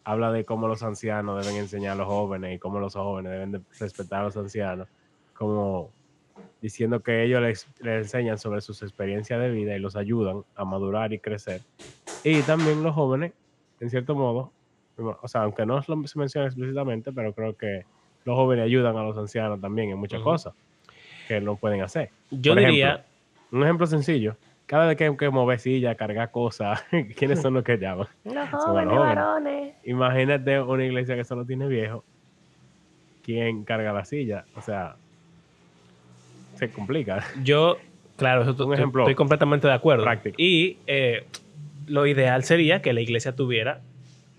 habla 0.03 0.31
de 0.31 0.43
cómo 0.45 0.67
los 0.67 0.81
ancianos 0.81 1.45
deben 1.45 1.59
enseñar 1.59 1.93
a 1.93 1.95
los 1.95 2.07
jóvenes 2.07 2.55
y 2.55 2.59
cómo 2.59 2.79
los 2.79 2.95
jóvenes 2.95 3.31
deben 3.31 3.51
de 3.51 3.61
respetar 3.79 4.21
a 4.21 4.23
los 4.23 4.37
ancianos, 4.37 4.87
como 5.35 5.91
diciendo 6.61 7.01
que 7.01 7.23
ellos 7.23 7.41
les, 7.41 7.67
les 7.81 8.05
enseñan 8.05 8.37
sobre 8.37 8.61
sus 8.61 8.81
experiencias 8.81 9.39
de 9.39 9.51
vida 9.51 9.75
y 9.75 9.79
los 9.79 9.95
ayudan 9.95 10.43
a 10.55 10.65
madurar 10.65 11.13
y 11.13 11.19
crecer. 11.19 11.61
Y 12.23 12.41
también 12.41 12.81
los 12.81 12.95
jóvenes, 12.95 13.33
en 13.79 13.89
cierto 13.89 14.15
modo, 14.15 14.51
o 15.01 15.27
sea, 15.27 15.43
aunque 15.43 15.65
no 15.65 15.81
lo 15.87 16.07
se 16.07 16.19
menciona 16.19 16.47
explícitamente, 16.47 17.11
pero 17.11 17.33
creo 17.33 17.55
que 17.55 17.85
los 18.25 18.35
jóvenes 18.35 18.65
ayudan 18.65 18.95
a 18.97 19.03
los 19.03 19.17
ancianos 19.17 19.59
también 19.59 19.89
en 19.89 19.97
muchas 19.97 20.21
cosas 20.21 20.53
que 21.27 21.39
no 21.41 21.55
pueden 21.57 21.81
hacer. 21.81 22.09
Yo 22.29 22.53
Por 22.53 22.61
diría, 22.63 22.87
ejemplo, 22.93 23.57
un 23.57 23.63
ejemplo 23.63 23.87
sencillo. 23.87 24.35
Cada 24.65 24.85
vez 24.87 24.95
que 24.95 25.05
hay 25.05 25.17
que 25.17 25.29
mover 25.29 25.59
silla, 25.59 25.95
cargar 25.95 26.31
cosas, 26.31 26.83
¿quiénes 27.17 27.41
son 27.41 27.53
los 27.55 27.63
que 27.63 27.77
llaman? 27.77 28.07
Los 28.23 28.49
jóvenes 28.49 28.97
varones. 28.97 29.75
Imagínate 29.83 30.61
una 30.61 30.85
iglesia 30.85 31.15
que 31.15 31.23
solo 31.23 31.45
tiene 31.45 31.67
viejos. 31.67 32.03
¿Quién 33.23 33.63
carga 33.63 33.91
la 33.93 34.05
silla? 34.05 34.45
O 34.55 34.61
sea, 34.61 34.95
se 36.55 36.71
complica. 36.71 37.23
yo, 37.43 37.77
claro, 38.17 38.41
eso 38.43 38.51
Un 38.51 38.55
estoy- 38.57 38.73
ejemplo 38.75 39.03
estoy 39.03 39.15
completamente 39.15 39.67
de 39.67 39.73
acuerdo. 39.73 40.03
práctico. 40.03 40.35
Y 40.39 40.77
eh, 40.87 41.25
lo 41.87 42.05
ideal 42.05 42.43
sería 42.43 42.81
que 42.81 42.93
la 42.93 43.01
iglesia 43.01 43.35
tuviera 43.35 43.81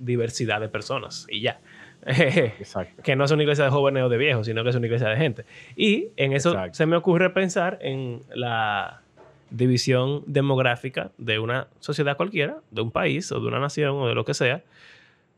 diversidad 0.05 0.61
de 0.61 0.69
personas 0.69 1.27
y 1.29 1.41
ya. 1.41 1.61
Exacto. 2.05 3.03
que 3.05 3.17
no 3.17 3.25
es 3.25 3.31
una 3.31 3.43
iglesia 3.43 3.65
de 3.65 3.71
jóvenes 3.71 4.03
o 4.03 4.09
de 4.09 4.19
viejos, 4.19 4.47
sino 4.47 4.63
que 4.65 4.71
es 4.71 4.77
una 4.77 4.87
iglesia 4.87 5.09
de 5.09 5.17
gente. 5.17 5.45
Y 5.77 6.09
en 6.17 6.33
eso 6.33 6.51
Exacto. 6.51 6.75
se 6.75 6.87
me 6.87 6.97
ocurre 6.97 7.31
pensar 7.31 7.79
en 7.81 8.23
la 8.35 9.03
división 9.51 10.25
demográfica 10.27 11.13
de 11.19 11.39
una 11.39 11.69
sociedad 11.81 12.17
cualquiera, 12.17 12.59
de 12.71 12.81
un 12.81 12.91
país 12.91 13.31
o 13.33 13.41
de 13.41 13.47
una 13.47 13.61
nación 13.61 13.97
o 13.97 14.09
de 14.09 14.15
lo 14.15 14.25
que 14.25 14.35
sea. 14.35 14.65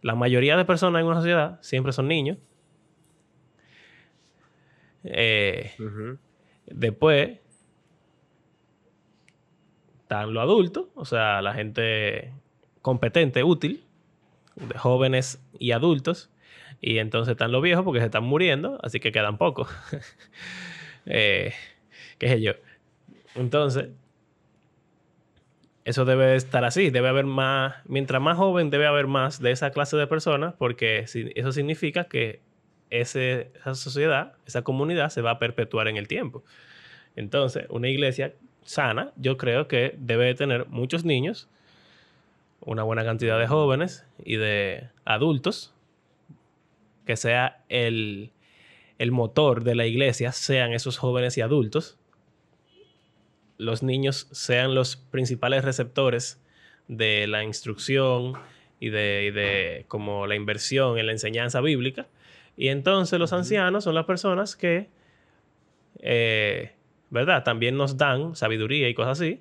La 0.03 0.15
mayoría 0.15 0.57
de 0.57 0.65
personas 0.65 1.01
en 1.01 1.07
una 1.07 1.17
sociedad 1.17 1.59
siempre 1.63 1.93
son 1.93 2.09
niños. 2.09 2.39
Eh. 5.05 5.73
Después 6.67 7.39
están 10.03 10.33
los 10.33 10.43
adultos, 10.43 10.87
o 10.95 11.05
sea, 11.05 11.43
la 11.43 11.53
gente 11.55 12.33
competente, 12.83 13.43
útil, 13.43 13.84
de 14.57 14.79
jóvenes 14.79 15.43
y 15.59 15.73
adultos. 15.73 16.31
Y 16.81 16.99
entonces 16.99 17.33
están 17.33 17.53
los 17.53 17.63
viejos 17.63 17.85
porque 17.85 18.01
se 18.01 18.07
están 18.07 18.25
muriendo, 18.25 18.79
así 18.83 19.01
que 19.01 19.13
quedan 19.13 19.39
pocos. 19.39 19.69
eh, 21.07 21.53
¿Qué 22.19 22.29
sé 22.29 22.41
yo? 22.41 22.53
Entonces, 23.35 23.89
eso 25.85 26.05
debe 26.05 26.35
estar 26.35 26.65
así. 26.65 26.91
Debe 26.91 27.09
haber 27.09 27.27
más, 27.27 27.77
mientras 27.87 28.21
más 28.21 28.37
joven, 28.37 28.71
debe 28.71 28.87
haber 28.87 29.07
más 29.07 29.41
de 29.41 29.51
esa 29.51 29.71
clase 29.71 29.97
de 29.97 30.07
personas, 30.07 30.55
porque 30.55 31.05
eso 31.35 31.53
significa 31.53 32.05
que 32.05 32.41
esa 32.91 33.75
sociedad, 33.75 34.35
esa 34.47 34.63
comunidad 34.63 35.11
se 35.11 35.21
va 35.21 35.33
a 35.33 35.39
perpetuar 35.39 35.89
en 35.89 35.97
el 35.97 36.09
tiempo. 36.09 36.45
Entonces, 37.17 37.67
una 37.69 37.89
iglesia 37.89 38.35
sana, 38.63 39.13
yo 39.17 39.37
creo 39.37 39.69
que 39.69 39.95
debe 39.99 40.27
de 40.27 40.35
tener 40.35 40.67
muchos 40.67 41.05
niños, 41.05 41.49
una 42.65 42.83
buena 42.83 43.05
cantidad 43.05 43.39
de 43.39 43.47
jóvenes 43.47 44.07
y 44.25 44.37
de 44.37 44.89
adultos, 45.05 45.75
que 47.07 47.17
sea 47.17 47.65
el, 47.69 48.33
el 48.99 49.13
motor 49.13 49.65
de 49.65 49.75
la 49.75 49.87
iglesia, 49.87 50.33
sean 50.33 50.73
esos 50.73 50.99
jóvenes 50.99 51.37
y 51.37 51.43
adultos. 51.43 51.99
Los 53.59 53.83
niños 53.83 54.29
sean 54.33 54.75
los 54.75 54.97
principales 54.97 55.65
receptores 55.65 56.41
de 56.89 57.27
la 57.27 57.45
instrucción 57.45 58.35
y 58.81 58.91
de, 58.91 59.27
y 59.29 59.31
de 59.31 59.85
como 59.89 60.27
la 60.27 60.35
inversión 60.35 60.99
en 60.99 61.07
la 61.07 61.13
enseñanza 61.13 61.61
bíblica. 61.61 62.07
Y 62.57 62.69
entonces 62.69 63.19
los 63.19 63.33
ancianos 63.33 63.85
son 63.85 63.95
las 63.95 64.05
personas 64.05 64.57
que, 64.57 64.89
eh, 66.01 66.73
¿verdad? 67.11 67.45
También 67.45 67.77
nos 67.77 67.97
dan 67.97 68.37
sabiduría 68.37 68.89
y 68.89 68.95
cosas 68.95 69.21
así. 69.21 69.41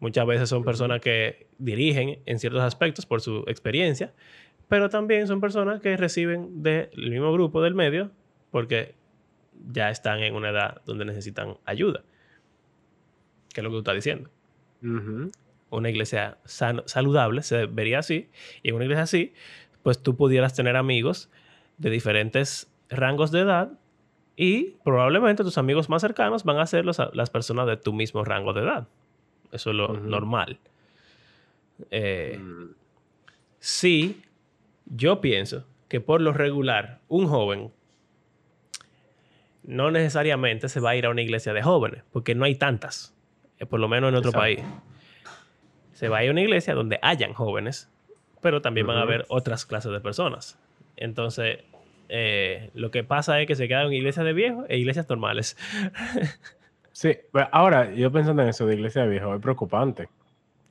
Muchas 0.00 0.26
veces 0.26 0.48
son 0.48 0.64
personas 0.64 1.00
que 1.00 1.48
dirigen 1.58 2.20
en 2.26 2.38
ciertos 2.38 2.62
aspectos 2.62 3.04
por 3.06 3.20
su 3.20 3.44
experiencia, 3.48 4.12
pero 4.68 4.88
también 4.88 5.26
son 5.26 5.40
personas 5.40 5.80
que 5.80 5.96
reciben 5.96 6.62
del 6.62 6.90
mismo 7.10 7.32
grupo 7.32 7.62
del 7.62 7.74
medio 7.74 8.10
porque 8.50 8.94
ya 9.72 9.90
están 9.90 10.20
en 10.20 10.34
una 10.34 10.50
edad 10.50 10.82
donde 10.86 11.04
necesitan 11.04 11.56
ayuda. 11.64 12.04
Que 13.52 13.60
es 13.60 13.64
lo 13.64 13.70
que 13.70 13.74
tú 13.74 13.78
estás 13.78 13.94
diciendo. 13.96 14.30
Una 15.70 15.90
iglesia 15.90 16.38
san- 16.44 16.82
saludable 16.86 17.42
se 17.42 17.66
vería 17.66 17.98
así. 17.98 18.30
Y 18.62 18.68
en 18.70 18.76
una 18.76 18.84
iglesia 18.84 19.02
así, 19.02 19.32
pues 19.82 20.02
tú 20.02 20.16
pudieras 20.16 20.54
tener 20.54 20.76
amigos 20.76 21.30
de 21.78 21.90
diferentes 21.90 22.70
rangos 22.88 23.30
de 23.32 23.40
edad 23.40 23.72
y 24.36 24.76
probablemente 24.84 25.42
tus 25.42 25.58
amigos 25.58 25.88
más 25.88 26.02
cercanos 26.02 26.44
van 26.44 26.58
a 26.58 26.66
ser 26.66 26.84
los- 26.84 27.00
las 27.12 27.30
personas 27.30 27.66
de 27.66 27.76
tu 27.76 27.92
mismo 27.92 28.24
rango 28.24 28.52
de 28.52 28.60
edad. 28.62 28.88
Eso 29.52 29.70
es 29.70 29.76
lo 29.76 29.88
normal. 29.94 30.58
Eh, 31.90 32.38
Mm, 32.40 32.70
Sí, 33.60 34.22
yo 34.86 35.20
pienso 35.20 35.64
que 35.88 36.00
por 36.00 36.20
lo 36.20 36.32
regular, 36.32 37.00
un 37.08 37.26
joven 37.26 37.72
no 39.64 39.90
necesariamente 39.90 40.68
se 40.68 40.80
va 40.80 40.90
a 40.90 40.96
ir 40.96 41.06
a 41.06 41.10
una 41.10 41.22
iglesia 41.22 41.52
de 41.52 41.62
jóvenes, 41.62 42.04
porque 42.12 42.34
no 42.34 42.44
hay 42.44 42.54
tantas, 42.54 43.14
eh, 43.58 43.66
por 43.66 43.80
lo 43.80 43.88
menos 43.88 44.08
en 44.10 44.14
otro 44.14 44.30
Exacto. 44.30 44.42
país. 44.42 44.60
Se 45.92 46.08
va 46.08 46.18
a 46.18 46.24
ir 46.24 46.30
a 46.30 46.32
una 46.32 46.40
iglesia 46.42 46.74
donde 46.74 46.98
hayan 47.02 47.32
jóvenes, 47.32 47.90
pero 48.40 48.62
también 48.62 48.86
van 48.86 48.98
a 48.98 49.02
haber 49.02 49.26
otras 49.28 49.66
clases 49.66 49.90
de 49.90 50.00
personas. 50.00 50.58
Entonces, 50.96 51.58
eh, 52.08 52.70
lo 52.74 52.90
que 52.90 53.02
pasa 53.04 53.40
es 53.40 53.46
que 53.48 53.56
se 53.56 53.66
quedan 53.68 53.86
en 53.88 53.94
iglesias 53.94 54.24
de 54.24 54.32
viejos 54.32 54.64
e 54.68 54.78
iglesias 54.78 55.08
normales. 55.08 55.56
Sí, 56.98 57.16
pero 57.32 57.46
ahora 57.52 57.92
yo 57.94 58.10
pensando 58.10 58.42
en 58.42 58.48
eso 58.48 58.66
de 58.66 58.74
iglesia 58.74 59.02
de 59.02 59.08
viejos, 59.08 59.36
es 59.36 59.40
preocupante. 59.40 60.08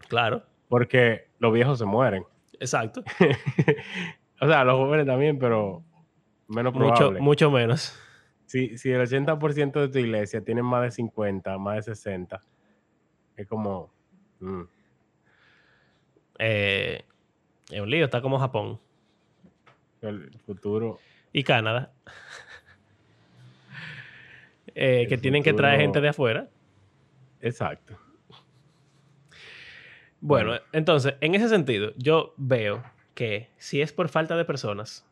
claro, 0.10 0.44
Porque 0.68 1.30
los 1.40 1.54
viejos 1.54 1.80
se 1.80 1.86
mueren. 1.86 2.26
exacto. 2.60 3.02
o 4.42 4.46
sea, 4.46 4.66
los 4.66 4.76
jóvenes 4.76 5.06
también, 5.06 5.40
pero 5.40 5.86
menos 6.50 6.74
Mucho, 6.74 6.96
probable. 6.96 7.22
mucho 7.22 7.50
menos. 7.50 7.98
Si, 8.46 8.78
si 8.78 8.92
el 8.92 9.00
80% 9.08 9.72
de 9.80 9.88
tu 9.88 10.00
iglesia 10.00 10.42
tiene 10.44 10.62
más 10.62 10.82
de 10.82 10.92
50, 10.92 11.58
más 11.60 11.78
de 11.78 11.96
60, 11.96 12.42
es 13.38 13.48
como... 13.48 13.94
mm, 14.42 14.64
Eh, 16.40 17.06
es 17.72 17.80
un 17.80 17.90
lío, 17.90 18.04
está 18.04 18.22
como 18.22 18.38
Japón. 18.38 18.82
el 20.02 20.30
futuro... 20.46 21.00
y 21.32 21.42
Canadá. 21.46 21.94
Eh, 24.80 25.08
que 25.10 25.18
tienen 25.18 25.42
que 25.42 25.54
traer 25.54 25.82
gente 25.82 26.02
de 26.02 26.10
afuera. 26.10 26.50
Exacto. 27.42 27.98
Bueno, 30.20 30.50
Bueno. 30.52 30.64
entonces, 30.74 31.16
en 31.22 31.36
ese 31.36 31.50
sentido, 31.50 31.94
yo 31.98 32.34
veo 32.38 32.84
que 33.14 33.50
si 33.58 33.82
es 33.82 33.92
por 33.94 34.10
falta 34.10 34.36
de 34.38 34.46
personas 34.46 35.06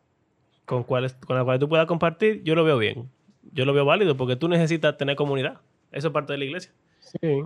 con, 0.65 0.83
cuales, 0.83 1.13
con 1.13 1.35
las 1.35 1.45
cuales 1.45 1.59
tú 1.59 1.69
puedas 1.69 1.85
compartir, 1.87 2.43
yo 2.43 2.55
lo 2.55 2.63
veo 2.63 2.77
bien. 2.77 3.09
yo 3.51 3.63
lo 3.65 3.73
veo 3.73 3.85
válido 3.85 4.17
porque 4.17 4.35
tú 4.35 4.47
necesitas 4.47 4.97
tener 4.97 5.15
comunidad. 5.15 5.61
Eso 5.91 6.07
es 6.07 6.13
parte 6.13 6.33
de 6.33 6.39
la 6.39 6.45
iglesia. 6.45 6.73
Sí. 6.99 7.43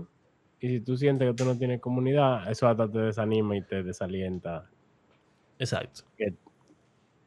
Y 0.61 0.67
si 0.67 0.79
tú 0.81 0.97
sientes 0.97 1.27
que 1.27 1.33
tú 1.33 1.45
no 1.45 1.57
tienes 1.57 1.79
comunidad, 1.81 2.49
eso 2.49 2.67
hasta 2.67 2.89
te 2.89 2.99
desanima 2.99 3.55
y 3.57 3.61
te 3.61 3.83
desalienta. 3.83 4.69
Exacto. 5.59 6.01
Que- 6.17 6.33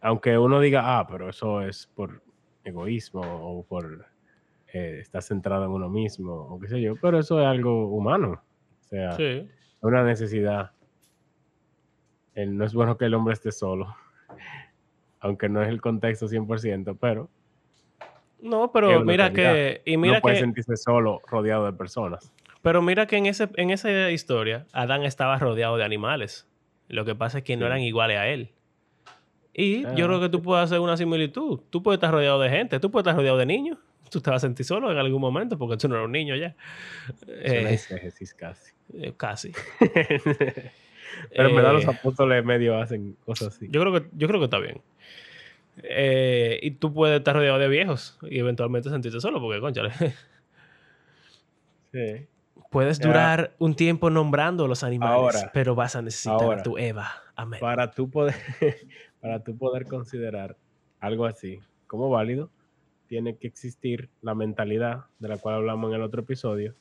aunque 0.00 0.36
uno 0.38 0.58
diga, 0.60 0.98
ah, 0.98 1.06
pero 1.06 1.28
eso 1.30 1.60
es 1.62 1.86
por 1.94 2.22
egoísmo 2.64 3.20
o 3.22 3.62
por 3.64 4.06
eh, 4.72 4.98
estar 5.00 5.22
centrado 5.22 5.64
en 5.64 5.70
uno 5.70 5.88
mismo 5.88 6.32
o 6.34 6.58
qué 6.60 6.68
sé 6.68 6.80
yo, 6.80 6.94
pero 7.00 7.18
eso 7.18 7.40
es 7.40 7.46
algo 7.46 7.88
humano. 7.88 8.42
O 8.80 8.84
sea, 8.84 9.12
Sí. 9.12 9.22
es 9.24 9.48
una 9.82 10.02
necesidad. 10.04 10.72
El- 12.34 12.56
no 12.56 12.64
es 12.64 12.72
bueno 12.74 12.96
que 12.96 13.04
el 13.04 13.14
hombre 13.14 13.34
esté 13.34 13.52
solo, 13.52 13.94
aunque 15.20 15.48
no 15.48 15.62
es 15.62 15.68
el 15.68 15.80
contexto 15.80 16.26
100%, 16.28 16.96
pero 16.98 17.28
No, 18.40 18.72
pero 18.72 19.04
mira 19.04 19.32
que. 19.32 19.82
Y 19.84 19.96
mira 19.96 20.16
no 20.16 20.20
puede 20.22 20.34
que. 20.36 20.40
sentirse 20.40 20.76
solo 20.76 21.20
rodeado 21.28 21.66
de 21.66 21.72
personas. 21.72 22.32
Pero 22.62 22.80
mira 22.82 23.06
que 23.06 23.16
en, 23.16 23.26
ese, 23.26 23.48
en 23.56 23.70
esa 23.70 24.10
historia, 24.10 24.66
Adán 24.72 25.02
estaba 25.04 25.38
rodeado 25.38 25.76
de 25.76 25.84
animales. 25.84 26.48
Lo 26.88 27.04
que 27.04 27.14
pasa 27.14 27.38
es 27.38 27.44
que 27.44 27.56
no 27.56 27.66
eran 27.66 27.80
iguales 27.80 28.18
a 28.18 28.26
él. 28.28 28.50
Y 29.54 29.84
Ah, 29.84 29.94
yo 29.94 30.06
creo 30.06 30.20
que 30.20 30.28
tú 30.28 30.40
puedes 30.42 30.64
hacer 30.64 30.80
una 30.80 30.96
similitud. 30.96 31.60
Tú 31.70 31.82
puedes 31.82 31.98
estar 31.98 32.10
rodeado 32.12 32.40
de 32.40 32.50
gente, 32.50 32.80
tú 32.80 32.90
puedes 32.90 33.04
estar 33.04 33.16
rodeado 33.16 33.36
de 33.38 33.46
niños. 33.46 33.78
Tú 34.12 34.20
te 34.20 34.30
vas 34.30 34.44
a 34.44 34.46
sentir 34.46 34.66
solo 34.66 34.92
en 34.92 34.98
algún 34.98 35.20
momento 35.20 35.56
porque 35.56 35.76
tú 35.78 35.88
no 35.88 35.94
eres 35.96 36.04
un 36.06 36.12
niño 36.12 36.36
ya. 36.36 36.54
Eh, 37.26 37.66
exégesis 37.72 38.34
casi. 38.34 38.72
eh, 38.94 39.14
casi. 39.16 39.52
pero 41.34 41.48
en 41.48 41.56
verdad 41.56 41.72
los 41.72 41.84
Eh, 41.84 41.90
apóstoles 41.90 42.44
medio 42.44 42.78
hacen 42.78 43.16
cosas 43.24 43.48
así. 43.56 43.68
Yo 43.70 43.80
creo 43.80 43.92
que, 43.94 44.08
yo 44.12 44.28
creo 44.28 44.38
que 44.40 44.44
está 44.44 44.58
bien. 44.58 44.80
Eh, 45.82 46.58
y 46.62 46.72
tú 46.72 46.92
puedes 46.92 47.18
estar 47.18 47.34
rodeado 47.34 47.58
de 47.58 47.68
viejos 47.68 48.18
y 48.22 48.38
eventualmente 48.38 48.90
sentirte 48.90 49.20
solo 49.20 49.40
porque, 49.40 49.60
conchale, 49.60 49.90
Sí. 51.92 52.26
puedes 52.70 52.98
durar 53.00 53.54
un 53.58 53.74
tiempo 53.74 54.10
nombrando 54.10 54.66
los 54.68 54.82
animales, 54.82 55.14
Ahora. 55.36 55.50
pero 55.52 55.74
vas 55.74 55.96
a 55.96 56.02
necesitar 56.02 56.40
Ahora. 56.42 56.60
a 56.60 56.62
tu 56.62 56.78
Eva. 56.78 57.10
Amén. 57.36 57.60
Para 57.60 57.90
tú 57.90 58.10
poder, 58.10 58.34
para 59.20 59.42
tú 59.42 59.56
poder 59.56 59.86
considerar 59.86 60.56
algo 61.00 61.26
así 61.26 61.60
como 61.86 62.08
válido, 62.10 62.50
tiene 63.12 63.36
que 63.36 63.46
existir 63.46 64.08
la 64.22 64.34
mentalidad 64.34 65.04
de 65.18 65.28
la 65.28 65.36
cual 65.36 65.56
hablamos 65.56 65.90
en 65.90 65.96
el 65.96 66.02
otro 66.02 66.22
episodio, 66.22 66.74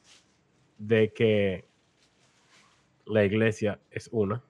de 0.78 1.12
que 1.12 1.66
la 3.06 3.26
iglesia 3.26 3.82
es 3.92 4.08
una. 4.14 4.42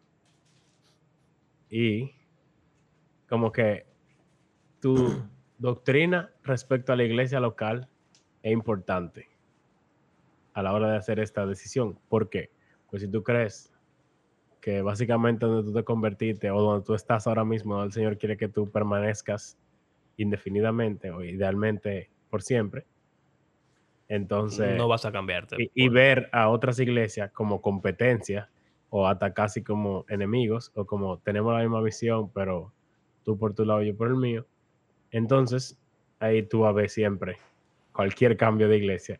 Y 1.71 2.11
como 3.27 3.51
que 3.51 3.88
tu 4.79 4.95
doctrina 5.57 6.31
respecto 6.43 6.93
a 6.93 6.95
la 6.95 7.03
iglesia 7.03 7.39
local 7.39 7.89
es 8.43 8.51
importante 8.51 9.27
a 10.53 10.61
la 10.61 10.73
hora 10.73 10.91
de 10.91 10.97
hacer 10.97 11.19
esta 11.19 11.47
decisión. 11.47 11.97
¿Por 12.09 12.29
qué? 12.29 12.51
Pues 12.91 13.01
si 13.01 13.07
tú 13.09 13.23
crees 13.23 13.73
que 14.61 14.83
básicamente 14.83 15.47
donde 15.47 15.63
tú 15.63 15.73
te 15.73 15.83
convertiste 15.83 16.51
o 16.51 16.61
donde 16.61 16.85
tú 16.85 16.93
estás 16.93 17.25
ahora 17.25 17.43
mismo, 17.43 17.81
el 17.81 17.91
Señor 17.91 18.19
quiere 18.19 18.38
que 18.38 18.50
tú 18.50 18.69
permanezcas 18.69 19.57
indefinidamente 20.21 21.11
o 21.11 21.23
idealmente 21.23 22.09
por 22.29 22.41
siempre, 22.41 22.85
entonces 24.07 24.77
no 24.77 24.87
vas 24.87 25.05
a 25.05 25.11
cambiarte. 25.11 25.55
y, 25.73 25.89
ver 25.89 26.29
a 26.33 26.49
otras 26.49 26.79
iglesias 26.79 27.31
como 27.31 27.61
competencia 27.61 28.49
o 28.89 29.07
hasta 29.07 29.33
casi 29.33 29.63
como 29.63 30.05
enemigos 30.09 30.71
o 30.75 30.86
como 30.86 31.19
tenemos 31.19 31.53
la 31.53 31.62
misma 31.62 31.81
visión, 31.81 32.29
pero 32.29 32.73
tú 33.23 33.38
por 33.38 33.53
tu 33.53 33.63
lado 33.63 33.81
y 33.81 33.88
yo 33.88 33.95
por 33.95 34.10
el 34.10 34.17
mío. 34.17 34.45
Entonces, 35.12 35.79
ahí 36.19 36.43
tú 36.43 36.62
vas 36.62 36.71
a 36.71 36.73
ver 36.73 36.89
siempre 36.89 37.38
cualquier 37.93 38.36
cambio 38.36 38.67
de 38.67 38.77
iglesia 38.77 39.19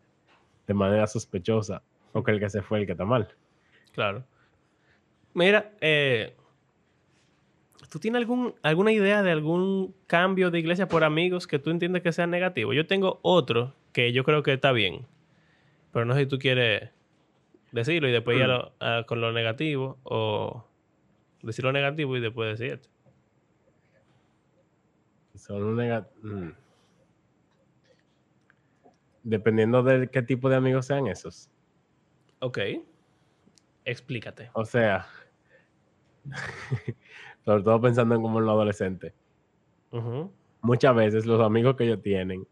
de 0.68 0.74
manera 0.74 1.08
sospechosa 1.08 1.82
o 2.14 2.24
que 2.24 2.32
el 2.32 2.40
que 2.40 2.50
se 2.50 2.62
fue 2.62 2.80
el 2.80 2.86
que 2.86 2.94
está 2.94 3.06
mal. 3.06 3.30
Claro. 3.94 4.26
Mira, 5.34 5.72
eh, 5.80 6.36
¿tú 7.90 8.00
tienes 8.00 8.20
algún, 8.20 8.56
alguna 8.64 8.92
idea 8.92 9.22
de 9.24 9.32
algún 9.32 9.96
cambio 10.08 10.52
de 10.52 10.60
iglesia 10.60 10.88
por 10.88 11.04
amigos 11.04 11.48
que 11.48 11.60
tú 11.60 11.70
entiendes 11.70 12.02
que 12.04 12.12
sea 12.12 12.28
negativo? 12.28 12.74
Yo 12.74 12.86
tengo 12.88 13.20
otro 13.22 13.74
que 13.94 14.12
yo 14.14 14.24
creo 14.24 14.44
que 14.44 14.54
está 14.54 14.72
bien, 14.72 15.06
pero 15.92 16.06
no 16.06 16.14
sé 16.14 16.22
si 16.22 16.26
tú 16.28 16.40
quieres 16.40 16.90
decirlo 17.72 18.08
y 18.10 18.12
después 18.12 18.38
ir 18.38 18.44
a 18.44 18.48
lo- 18.48 18.74
a- 18.80 19.04
con 19.06 19.22
lo 19.22 19.32
negativo 19.34 19.98
o 20.04 20.66
decir 21.42 21.64
lo 21.66 21.72
negativo 21.72 22.16
y 22.18 22.22
después 22.22 22.58
decir 22.60 22.74
esto. 22.76 22.90
Son 25.36 25.64
un 25.64 25.76
nega- 25.78 26.08
mm. 26.22 26.50
Dependiendo 29.24 29.84
de 29.84 30.08
qué 30.10 30.22
tipo 30.22 30.50
de 30.50 30.56
amigos 30.56 30.88
sean 30.88 31.08
esos. 31.08 31.50
Ok. 32.40 32.60
Explícate. 33.86 34.50
O 34.54 34.66
sea, 34.66 35.08
sobre 37.46 37.64
todo 37.64 37.80
pensando 37.82 38.16
en 38.16 38.22
como 38.22 38.40
en 38.40 38.46
los 38.46 38.54
adolescentes. 38.54 39.14
Muchas 40.62 40.96
veces 40.96 41.26
los 41.26 41.42
amigos 41.42 41.76
que 41.76 41.86
ellos 41.86 42.02
tienen 42.02 42.46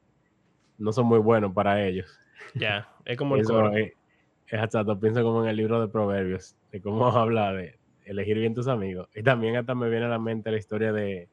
no 0.77 0.91
son 0.91 1.05
muy 1.05 1.19
buenos 1.19 1.53
para 1.53 1.85
ellos. 1.85 2.19
Ya, 2.55 2.89
es 3.05 3.17
como 3.17 3.35
el 3.35 3.43
coro. 3.45 3.73
es, 3.75 3.93
es 4.47 4.63
exacto, 4.63 4.99
pienso 4.99 5.23
como 5.23 5.43
en 5.43 5.49
el 5.49 5.55
libro 5.57 5.79
de 5.81 5.87
Proverbios, 5.87 6.55
de 6.71 6.81
cómo 6.81 7.07
habla 7.11 7.53
de 7.53 7.77
elegir 8.05 8.37
bien 8.39 8.55
tus 8.55 8.67
amigos. 8.67 9.07
Y 9.15 9.21
también 9.23 9.55
hasta 9.55 9.75
me 9.75 9.89
viene 9.89 10.05
a 10.05 10.09
la 10.09 10.19
mente 10.19 10.51
la 10.51 10.57
historia 10.57 10.91
de 10.91 11.29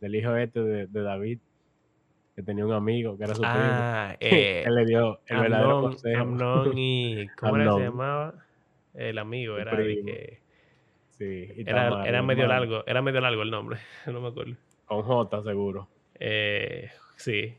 del 0.00 0.14
hijo 0.14 0.36
este 0.36 0.60
de, 0.62 0.86
de 0.86 1.02
David, 1.02 1.40
que 2.36 2.42
tenía 2.44 2.64
un 2.64 2.72
amigo 2.72 3.16
que 3.18 3.24
era 3.24 3.34
su 3.34 3.42
Ah, 3.44 4.14
primo. 4.20 4.32
eh, 4.36 4.62
Él 4.64 4.74
le 4.76 4.84
dio 4.86 5.18
el 5.26 5.40
verdadero 5.40 5.70
Amnón, 5.70 5.82
consejo. 5.90 6.20
Amnón 6.20 6.78
y... 6.78 7.26
¿Cómo 7.36 7.56
era 7.56 7.64
que 7.64 7.70
se 7.78 7.80
llamaba? 7.84 8.34
El 8.94 9.18
amigo, 9.18 9.58
era 9.58 9.74
de 9.76 10.04
que... 10.04 10.40
Sí, 11.18 11.48
Era, 11.66 12.06
era 12.06 12.22
medio 12.22 12.46
largo, 12.46 12.84
era 12.86 13.02
medio 13.02 13.20
largo 13.20 13.42
el 13.42 13.50
nombre, 13.50 13.78
no 14.06 14.20
me 14.20 14.28
acuerdo. 14.28 14.54
Con 14.86 15.02
J 15.02 15.42
seguro. 15.42 15.88
Eh, 16.14 16.90
sí. 17.16 17.56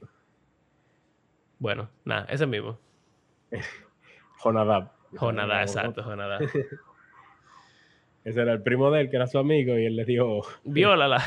Bueno, 1.60 1.90
nada, 2.06 2.26
ese 2.30 2.46
mismo. 2.48 2.80
Jonadab. 4.44 4.92
Jonadá, 5.18 5.56
Con 5.56 5.62
exacto, 5.62 6.04
Jonadá. 6.04 6.40
J. 6.40 6.60
Ese 8.24 8.42
era 8.42 8.52
el 8.54 8.62
primo 8.62 8.92
de 8.92 9.02
él, 9.02 9.10
que 9.10 9.16
era 9.16 9.28
su 9.28 9.40
amigo, 9.40 9.78
y 9.78 9.86
él 9.86 9.96
le 9.96 10.06
dijo, 10.06 10.42
Viólala. 10.64 11.20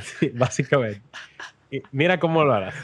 sí, 0.00 0.30
básicamente. 0.32 1.02
Y 1.70 1.82
mira 1.92 2.18
cómo 2.18 2.44
lo 2.44 2.54
harás. 2.54 2.74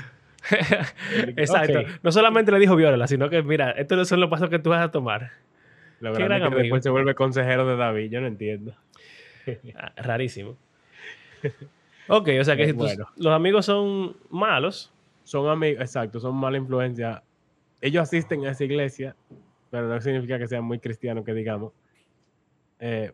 Exacto. 1.36 1.80
No 2.02 2.12
solamente 2.12 2.52
le 2.52 2.58
dijo 2.58 2.76
viólala, 2.76 3.06
sino 3.06 3.30
que, 3.30 3.42
mira, 3.42 3.70
estos 3.70 4.08
son 4.08 4.20
los 4.20 4.28
pasos 4.28 4.50
que 4.50 4.58
tú 4.58 4.70
vas 4.70 4.82
a 4.82 4.90
tomar. 4.90 5.30
La 6.00 6.10
Qué 6.12 6.18
verdad 6.22 6.24
es 6.24 6.28
gran 6.28 6.40
que 6.40 6.46
amigo. 6.46 6.62
después 6.62 6.82
se 6.82 6.90
vuelve 6.90 7.14
consejero 7.14 7.66
de 7.66 7.76
David, 7.76 8.10
yo 8.10 8.20
no 8.20 8.26
entiendo. 8.26 8.74
Ah, 9.74 9.92
rarísimo. 9.96 10.56
Ok, 12.08 12.28
o 12.40 12.44
sea 12.44 12.56
que 12.56 12.64
Eh, 12.64 12.66
si 12.68 12.72
tus- 12.72 12.96
bueno. 12.96 13.06
los 13.16 13.32
amigos 13.32 13.66
son 13.66 14.16
malos, 14.30 14.92
Son 15.24 15.48
amigos, 15.48 15.80
exacto, 15.80 16.20
son 16.20 16.36
mala 16.36 16.56
influencia. 16.56 17.22
Ellos 17.80 18.02
asisten 18.02 18.46
a 18.46 18.50
esa 18.52 18.62
iglesia, 18.64 19.16
pero 19.70 19.88
no 19.88 20.00
significa 20.00 20.38
que 20.38 20.46
sean 20.46 20.62
muy 20.64 20.78
cristianos, 20.78 21.24
que 21.24 21.34
digamos. 21.34 21.72
Eh, 22.78 23.10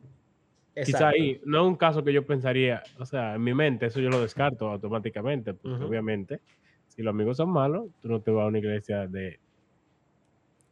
quizá 0.75 1.09
ahí, 1.09 1.40
no 1.45 1.62
es 1.62 1.66
un 1.68 1.77
caso 1.77 2.03
que 2.05 2.12
yo 2.12 2.27
pensaría, 2.27 2.83
o 2.99 3.07
sea, 3.07 3.35
en 3.37 3.42
mi 3.45 3.55
mente 3.55 3.87
eso 3.87 4.01
yo 4.01 4.11
lo 4.11 4.21
descarto 4.21 4.68
automáticamente, 4.68 5.55
porque 5.55 5.83
obviamente, 5.85 6.40
si 6.88 7.03
los 7.03 7.12
amigos 7.14 7.37
son 7.38 7.51
malos, 7.51 7.87
tú 8.03 8.09
no 8.09 8.21
te 8.21 8.31
vas 8.31 8.45
a 8.45 8.49
una 8.49 8.59
iglesia 8.59 9.07
de... 9.07 9.38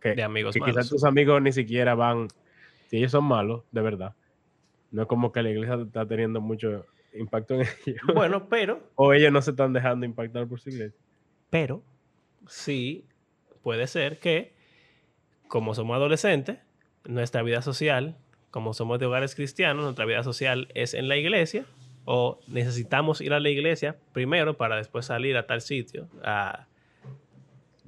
Que, 0.00 0.14
de 0.14 0.22
amigos 0.22 0.54
que 0.54 0.60
malos. 0.60 0.76
quizás 0.76 0.90
tus 0.90 1.04
amigos 1.04 1.40
ni 1.42 1.52
siquiera 1.52 1.94
van, 1.94 2.28
si 2.88 2.96
ellos 2.96 3.12
son 3.12 3.24
malos, 3.24 3.64
de 3.70 3.82
verdad, 3.82 4.14
no 4.90 5.02
es 5.02 5.08
como 5.08 5.30
que 5.30 5.42
la 5.42 5.50
iglesia 5.50 5.74
está 5.74 6.06
teniendo 6.06 6.40
mucho 6.40 6.86
impacto 7.12 7.54
en 7.54 7.60
ellos, 7.86 8.00
Bueno, 8.14 8.48
pero 8.48 8.80
o 8.96 9.12
ellos 9.12 9.32
no 9.32 9.42
se 9.42 9.50
están 9.50 9.72
dejando 9.72 10.06
impactar 10.06 10.46
por 10.46 10.60
su 10.60 10.70
iglesia. 10.70 10.98
Pero 11.50 11.82
sí 12.46 13.06
puede 13.62 13.86
ser 13.86 14.18
que, 14.18 14.54
como 15.48 15.74
somos 15.74 15.96
adolescentes, 15.96 16.58
nuestra 17.04 17.42
vida 17.42 17.62
social, 17.62 18.16
como 18.50 18.74
somos 18.74 18.98
de 18.98 19.06
hogares 19.06 19.34
cristianos, 19.34 19.84
nuestra 19.84 20.04
vida 20.04 20.22
social 20.22 20.68
es 20.74 20.94
en 20.94 21.08
la 21.08 21.16
iglesia, 21.16 21.66
o 22.04 22.40
necesitamos 22.48 23.20
ir 23.20 23.32
a 23.32 23.40
la 23.40 23.50
iglesia 23.50 23.98
primero 24.12 24.56
para 24.56 24.76
después 24.76 25.06
salir 25.06 25.36
a 25.36 25.46
tal 25.46 25.60
sitio 25.60 26.08
a 26.24 26.66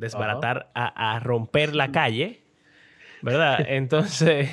desbaratar, 0.03 0.71
a, 0.75 1.15
a 1.17 1.21
romper 1.21 1.75
la 1.75 1.93
calle, 1.93 2.43
¿verdad? 3.23 3.65
Entonces, 3.69 4.51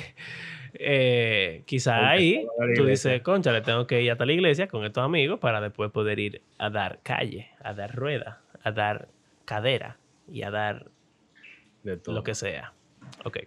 eh, 0.74 1.62
quizá 1.66 2.08
ahí 2.10 2.46
la 2.58 2.74
tú 2.74 2.86
dices, 2.86 3.22
concha, 3.22 3.52
le 3.52 3.62
tengo 3.62 3.86
que 3.86 4.02
ir 4.02 4.10
a 4.12 4.16
tal 4.16 4.30
iglesia 4.30 4.68
con 4.68 4.84
estos 4.84 5.04
amigos 5.04 5.40
para 5.40 5.60
después 5.60 5.90
poder 5.92 6.18
ir 6.18 6.42
a 6.58 6.70
dar 6.70 7.00
calle, 7.02 7.50
a 7.62 7.74
dar 7.74 7.94
rueda, 7.94 8.42
a 8.62 8.72
dar 8.72 9.08
cadera 9.44 9.98
y 10.28 10.42
a 10.42 10.50
dar 10.50 10.90
De 11.82 11.96
todo. 11.96 12.14
lo 12.16 12.22
que 12.22 12.34
sea. 12.34 12.74
Ok. 13.24 13.38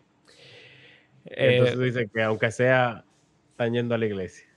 Entonces 1.25 1.73
Eh, 1.73 1.75
tú 1.75 1.81
dices 1.81 2.09
que 2.13 2.21
aunque 2.23 2.51
sea, 2.51 3.05
están 3.51 3.73
yendo 3.73 3.95
a 3.95 3.97
la 3.97 4.05
iglesia. 4.05 4.47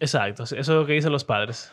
exacto, 0.00 0.44
eso 0.44 0.56
es 0.56 0.68
lo 0.68 0.86
que 0.86 0.94
dicen 0.94 1.12
los 1.12 1.24
padres. 1.24 1.72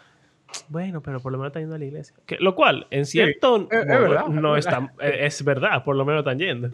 Bueno, 0.70 1.02
pero 1.02 1.20
por 1.20 1.32
lo 1.32 1.38
menos 1.38 1.50
están 1.50 1.64
yendo 1.64 1.76
a 1.76 1.80
la 1.80 1.86
iglesia. 1.86 2.16
Que- 2.26 2.38
lo 2.40 2.56
cual, 2.56 2.88
en 2.92 3.06
cierto 3.06 3.68
es- 3.72 3.86
verdad, 3.86 4.28
no 4.28 4.56
es 4.58 4.66
están- 4.66 4.92
eh, 5.02 5.20
es 5.22 5.44
verdad, 5.44 5.84
por 5.84 5.96
lo 5.96 6.06
menos 6.06 6.20
están 6.22 6.40
yendo. 6.40 6.70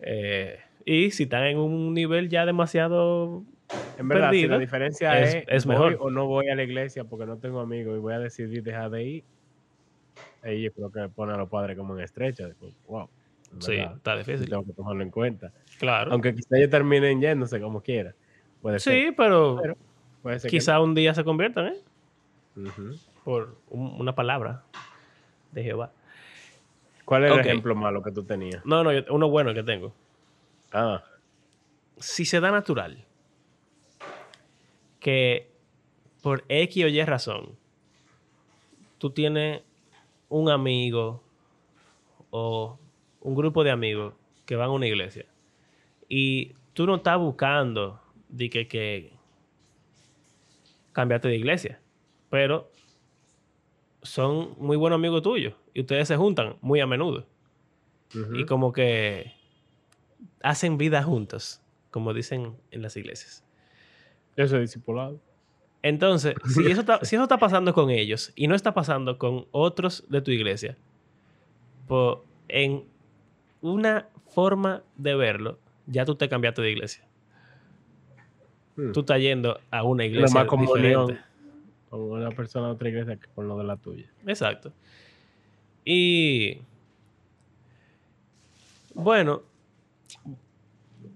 Eh, 0.00 0.58
y 0.84 1.10
si 1.10 1.24
están 1.24 1.44
en 1.44 1.58
un 1.58 1.92
nivel 1.94 2.28
ya 2.28 2.46
demasiado 2.46 3.42
En 3.98 4.08
verdad, 4.08 4.30
si 4.30 4.36
perdido, 4.38 4.50
la 4.50 4.58
diferencia 4.58 5.20
es- 5.20 5.34
es, 5.36 5.44
es 5.46 5.66
voy 5.66 5.74
mejor. 5.76 5.96
o 6.00 6.10
no 6.10 6.26
voy 6.26 6.48
a 6.48 6.54
la 6.54 6.62
iglesia 6.62 7.04
porque 7.04 7.26
no 7.26 7.36
tengo 7.36 7.60
amigos 7.60 7.96
y 7.96 8.00
voy 8.00 8.14
a 8.14 8.18
decidir 8.18 8.62
dejar 8.62 8.90
de 8.90 9.04
ir, 9.04 9.24
ahí 10.42 10.62
yo 10.62 10.72
creo 10.72 10.90
que 10.90 11.08
pone 11.14 11.32
a 11.32 11.36
los 11.36 11.48
padres 11.48 11.76
como 11.76 11.96
en 11.96 12.02
estrecha. 12.04 12.48
Wow, 12.88 13.08
en 13.54 13.62
Sí, 13.62 13.76
verdad, 13.76 13.96
está 13.96 14.16
difícil. 14.16 14.48
tengo 14.48 14.64
que 14.64 14.72
tomarlo 14.72 15.02
en 15.02 15.10
cuenta. 15.10 15.52
Claro. 15.78 16.12
Aunque 16.12 16.34
quizá 16.34 16.56
ellos 16.56 16.70
terminen 16.70 17.20
yéndose 17.20 17.60
como 17.60 17.80
quiera. 17.82 18.14
Puede 18.62 18.78
ser. 18.78 18.92
sí, 18.92 19.14
pero 19.16 19.58
Pero 19.62 19.76
puede 20.22 20.38
ser 20.40 20.50
que 20.50 20.56
quizá 20.56 20.80
un 20.80 20.94
día 20.94 21.14
se 21.14 21.24
conviertan, 21.24 21.66
¿eh? 21.68 21.76
Por 23.24 23.56
un- 23.68 24.00
una 24.00 24.14
palabra 24.14 24.64
de 25.52 25.62
Jehová. 25.62 25.92
¿Cuál 27.04 27.24
es 27.24 27.32
el 27.32 27.40
ejemplo 27.40 27.74
malo 27.74 28.02
que 28.02 28.12
tú 28.12 28.22
tenías? 28.24 28.64
No, 28.64 28.84
no, 28.84 28.90
uno 29.10 29.28
bueno 29.28 29.52
que 29.54 29.62
tengo. 29.62 29.92
Ah, 30.72 31.02
Si 31.98 32.24
se 32.24 32.40
da 32.40 32.50
natural 32.50 33.04
que 35.00 35.50
por 36.22 36.44
X 36.48 36.84
o 36.84 36.88
Y 36.88 37.02
razón 37.04 37.56
tú 38.98 39.10
tienes 39.10 39.62
un 40.28 40.50
amigo 40.50 41.22
o 42.30 42.78
un 43.20 43.34
grupo 43.34 43.64
de 43.64 43.70
amigos 43.70 44.14
que 44.46 44.56
van 44.56 44.68
a 44.68 44.72
una 44.72 44.86
iglesia 44.86 45.26
y 46.08 46.54
tú 46.74 46.86
no 46.86 46.96
estás 46.96 47.18
buscando 47.18 48.00
de 48.28 48.48
que, 48.50 48.68
que 48.68 49.12
cambiarte 50.92 51.28
de 51.28 51.36
iglesia, 51.36 51.80
pero 52.30 52.70
son 54.02 54.54
muy 54.58 54.76
buenos 54.76 54.96
amigos 54.96 55.22
tuyos 55.22 55.54
y 55.74 55.80
ustedes 55.80 56.08
se 56.08 56.16
juntan 56.16 56.56
muy 56.62 56.80
a 56.80 56.86
menudo 56.86 57.26
y 58.34 58.44
como 58.44 58.72
que 58.72 59.32
hacen 60.42 60.78
vida 60.78 61.02
juntos, 61.02 61.62
como 61.90 62.12
dicen 62.12 62.56
en 62.70 62.82
las 62.82 62.96
iglesias. 62.96 63.44
Eso 64.36 64.56
es 64.56 64.62
discipulado. 64.62 65.20
Entonces, 65.82 66.34
si 66.54 66.66
eso, 66.66 66.80
está, 66.80 67.04
si 67.04 67.16
eso 67.16 67.22
está 67.24 67.38
pasando 67.38 67.72
con 67.72 67.90
ellos 67.90 68.32
y 68.34 68.48
no 68.48 68.54
está 68.54 68.74
pasando 68.74 69.18
con 69.18 69.46
otros 69.52 70.04
de 70.08 70.20
tu 70.22 70.30
iglesia, 70.30 70.76
pues 71.86 72.18
en 72.48 72.84
una 73.60 74.08
forma 74.28 74.82
de 74.96 75.14
verlo, 75.14 75.58
ya 75.86 76.04
tú 76.04 76.14
te 76.14 76.28
cambiaste 76.28 76.62
de 76.62 76.70
iglesia. 76.70 77.04
Hmm. 78.76 78.92
Tú 78.92 79.00
estás 79.00 79.20
yendo 79.20 79.60
a 79.70 79.82
una 79.84 80.04
iglesia 80.04 80.44
diferente. 80.44 81.18
Con 81.90 82.00
una 82.00 82.30
persona 82.30 82.68
de 82.68 82.72
otra 82.72 82.88
iglesia 82.88 83.16
que 83.16 83.28
con 83.34 83.48
lo 83.48 83.58
de 83.58 83.64
la 83.64 83.76
tuya. 83.76 84.06
Exacto. 84.26 84.72
Y 85.84 86.58
bueno, 88.94 89.42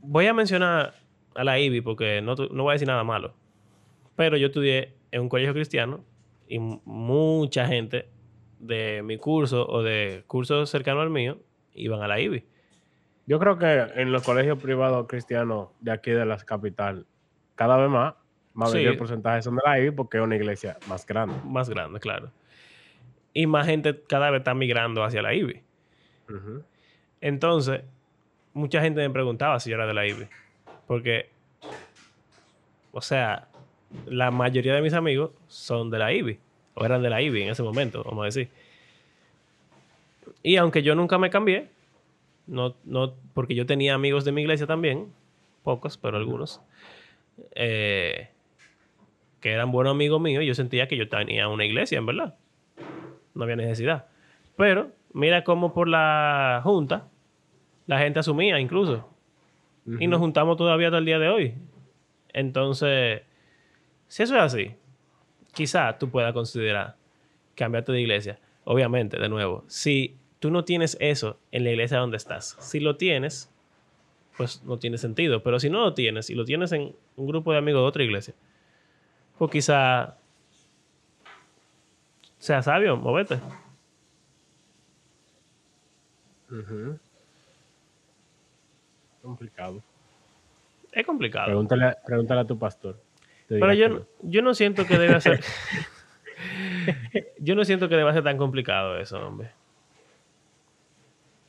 voy 0.02 0.26
a 0.26 0.34
mencionar 0.34 0.94
a 1.34 1.44
la 1.44 1.58
IBI 1.58 1.80
porque 1.80 2.20
no, 2.20 2.34
no 2.34 2.64
voy 2.64 2.72
a 2.72 2.74
decir 2.74 2.88
nada 2.88 3.04
malo. 3.04 3.34
Pero 4.16 4.36
yo 4.36 4.48
estudié 4.48 4.94
en 5.10 5.22
un 5.22 5.28
colegio 5.28 5.54
cristiano 5.54 6.04
y 6.48 6.58
mucha 6.58 7.66
gente 7.66 8.08
de 8.58 9.02
mi 9.02 9.16
curso 9.16 9.66
o 9.68 9.82
de 9.82 10.24
cursos 10.26 10.70
cercanos 10.70 11.02
al 11.02 11.10
mío 11.10 11.38
iban 11.72 12.02
a 12.02 12.08
la 12.08 12.20
IBI. 12.20 12.44
Yo 13.26 13.38
creo 13.38 13.58
que 13.58 13.86
en 13.94 14.12
los 14.12 14.22
colegios 14.22 14.58
privados 14.60 15.06
cristianos 15.06 15.68
de 15.80 15.92
aquí 15.92 16.10
de 16.10 16.26
la 16.26 16.36
capital, 16.38 17.06
cada 17.54 17.76
vez 17.76 17.88
más, 17.88 18.14
más 18.54 18.70
Sí. 18.70 18.78
mayor 18.78 18.96
porcentaje 18.96 19.42
son 19.42 19.56
de 19.56 19.62
la 19.64 19.78
IBI 19.78 19.90
porque 19.90 20.16
es 20.18 20.22
una 20.22 20.36
iglesia 20.36 20.76
más 20.88 21.04
grande. 21.06 21.34
Más 21.44 21.68
grande, 21.68 22.00
claro. 22.00 22.30
Y 23.32 23.46
más 23.46 23.66
gente 23.66 24.00
cada 24.08 24.30
vez 24.30 24.40
está 24.40 24.54
migrando 24.54 25.02
hacia 25.04 25.20
la 25.22 25.34
IBI. 25.34 25.60
Entonces, 27.20 27.82
mucha 28.52 28.80
gente 28.80 29.00
me 29.00 29.10
preguntaba 29.12 29.58
si 29.60 29.70
yo 29.70 29.76
era 29.76 29.86
de 29.86 29.94
la 29.94 30.06
IBI. 30.06 30.26
Porque, 30.86 31.28
o 32.92 33.00
sea, 33.00 33.48
la 34.06 34.30
mayoría 34.30 34.74
de 34.74 34.82
mis 34.82 34.92
amigos 34.94 35.30
son 35.48 35.90
de 35.90 35.98
la 35.98 36.12
IBI. 36.12 36.38
O 36.74 36.84
eran 36.84 37.02
de 37.02 37.10
la 37.10 37.22
IBI 37.22 37.42
en 37.42 37.48
ese 37.50 37.62
momento, 37.62 38.02
vamos 38.04 38.22
a 38.22 38.26
decir. 38.26 38.48
Y 40.42 40.56
aunque 40.56 40.82
yo 40.82 40.94
nunca 40.94 41.18
me 41.18 41.30
cambié, 41.30 41.68
no, 42.46 42.74
no, 42.84 43.14
porque 43.32 43.54
yo 43.54 43.64
tenía 43.66 43.94
amigos 43.94 44.24
de 44.24 44.32
mi 44.32 44.42
iglesia 44.42 44.66
también, 44.66 45.12
pocos, 45.62 45.96
pero 45.96 46.16
algunos, 46.18 46.60
eh, 47.54 48.28
que 49.44 49.52
eran 49.52 49.70
buenos 49.70 49.90
amigos 49.90 50.22
míos, 50.22 50.42
y 50.42 50.46
yo 50.46 50.54
sentía 50.54 50.88
que 50.88 50.96
yo 50.96 51.06
tenía 51.06 51.48
una 51.48 51.66
iglesia, 51.66 51.98
en 51.98 52.06
verdad. 52.06 52.34
No 53.34 53.44
había 53.44 53.56
necesidad. 53.56 54.06
Pero 54.56 54.90
mira 55.12 55.44
cómo 55.44 55.74
por 55.74 55.86
la 55.86 56.62
junta 56.64 57.10
la 57.86 57.98
gente 57.98 58.20
asumía 58.20 58.58
incluso. 58.58 59.06
Y 60.00 60.06
nos 60.06 60.18
juntamos 60.20 60.56
todavía 60.56 60.86
hasta 60.86 60.96
el 60.96 61.04
día 61.04 61.18
de 61.18 61.28
hoy. 61.28 61.54
Entonces, 62.32 63.20
si 64.08 64.22
eso 64.22 64.34
es 64.34 64.40
así, 64.40 64.76
quizá 65.52 65.98
tú 65.98 66.08
puedas 66.08 66.32
considerar 66.32 66.96
cambiarte 67.54 67.92
de 67.92 68.00
iglesia. 68.00 68.38
Obviamente, 68.64 69.18
de 69.18 69.28
nuevo, 69.28 69.62
si 69.66 70.16
tú 70.38 70.50
no 70.50 70.64
tienes 70.64 70.96
eso 71.00 71.38
en 71.52 71.64
la 71.64 71.70
iglesia 71.70 71.98
donde 71.98 72.16
estás, 72.16 72.56
si 72.60 72.80
lo 72.80 72.96
tienes, 72.96 73.52
pues 74.38 74.64
no 74.64 74.78
tiene 74.78 74.96
sentido. 74.96 75.42
Pero 75.42 75.60
si 75.60 75.68
no 75.68 75.80
lo 75.80 75.92
tienes 75.92 76.30
y 76.30 76.34
lo 76.34 76.46
tienes 76.46 76.72
en 76.72 76.96
un 77.16 77.26
grupo 77.26 77.52
de 77.52 77.58
amigos 77.58 77.82
de 77.82 77.86
otra 77.86 78.04
iglesia, 78.04 78.32
pues 79.38 79.50
quizá 79.50 80.16
sea 82.38 82.62
sabio, 82.62 82.96
movete. 82.96 83.38
Ujú. 86.50 86.98
Complicado. 89.22 89.82
Es 90.92 91.04
complicado. 91.06 91.46
Pregúntale, 91.46 91.84
a- 91.86 91.96
pregúntale 92.04 92.40
a 92.42 92.46
tu 92.46 92.58
pastor. 92.58 93.00
Pero 93.48 93.72
yo, 93.74 93.88
no- 93.88 94.06
yo 94.22 94.42
no 94.42 94.54
siento 94.54 94.86
que 94.86 94.98
debe 94.98 95.20
ser. 95.20 95.40
yo 97.38 97.54
no 97.54 97.64
siento 97.64 97.88
que 97.88 97.96
deba 97.96 98.12
ser 98.12 98.22
tan 98.24 98.36
complicado 98.36 98.96
eso, 98.98 99.26
hombre. 99.26 99.50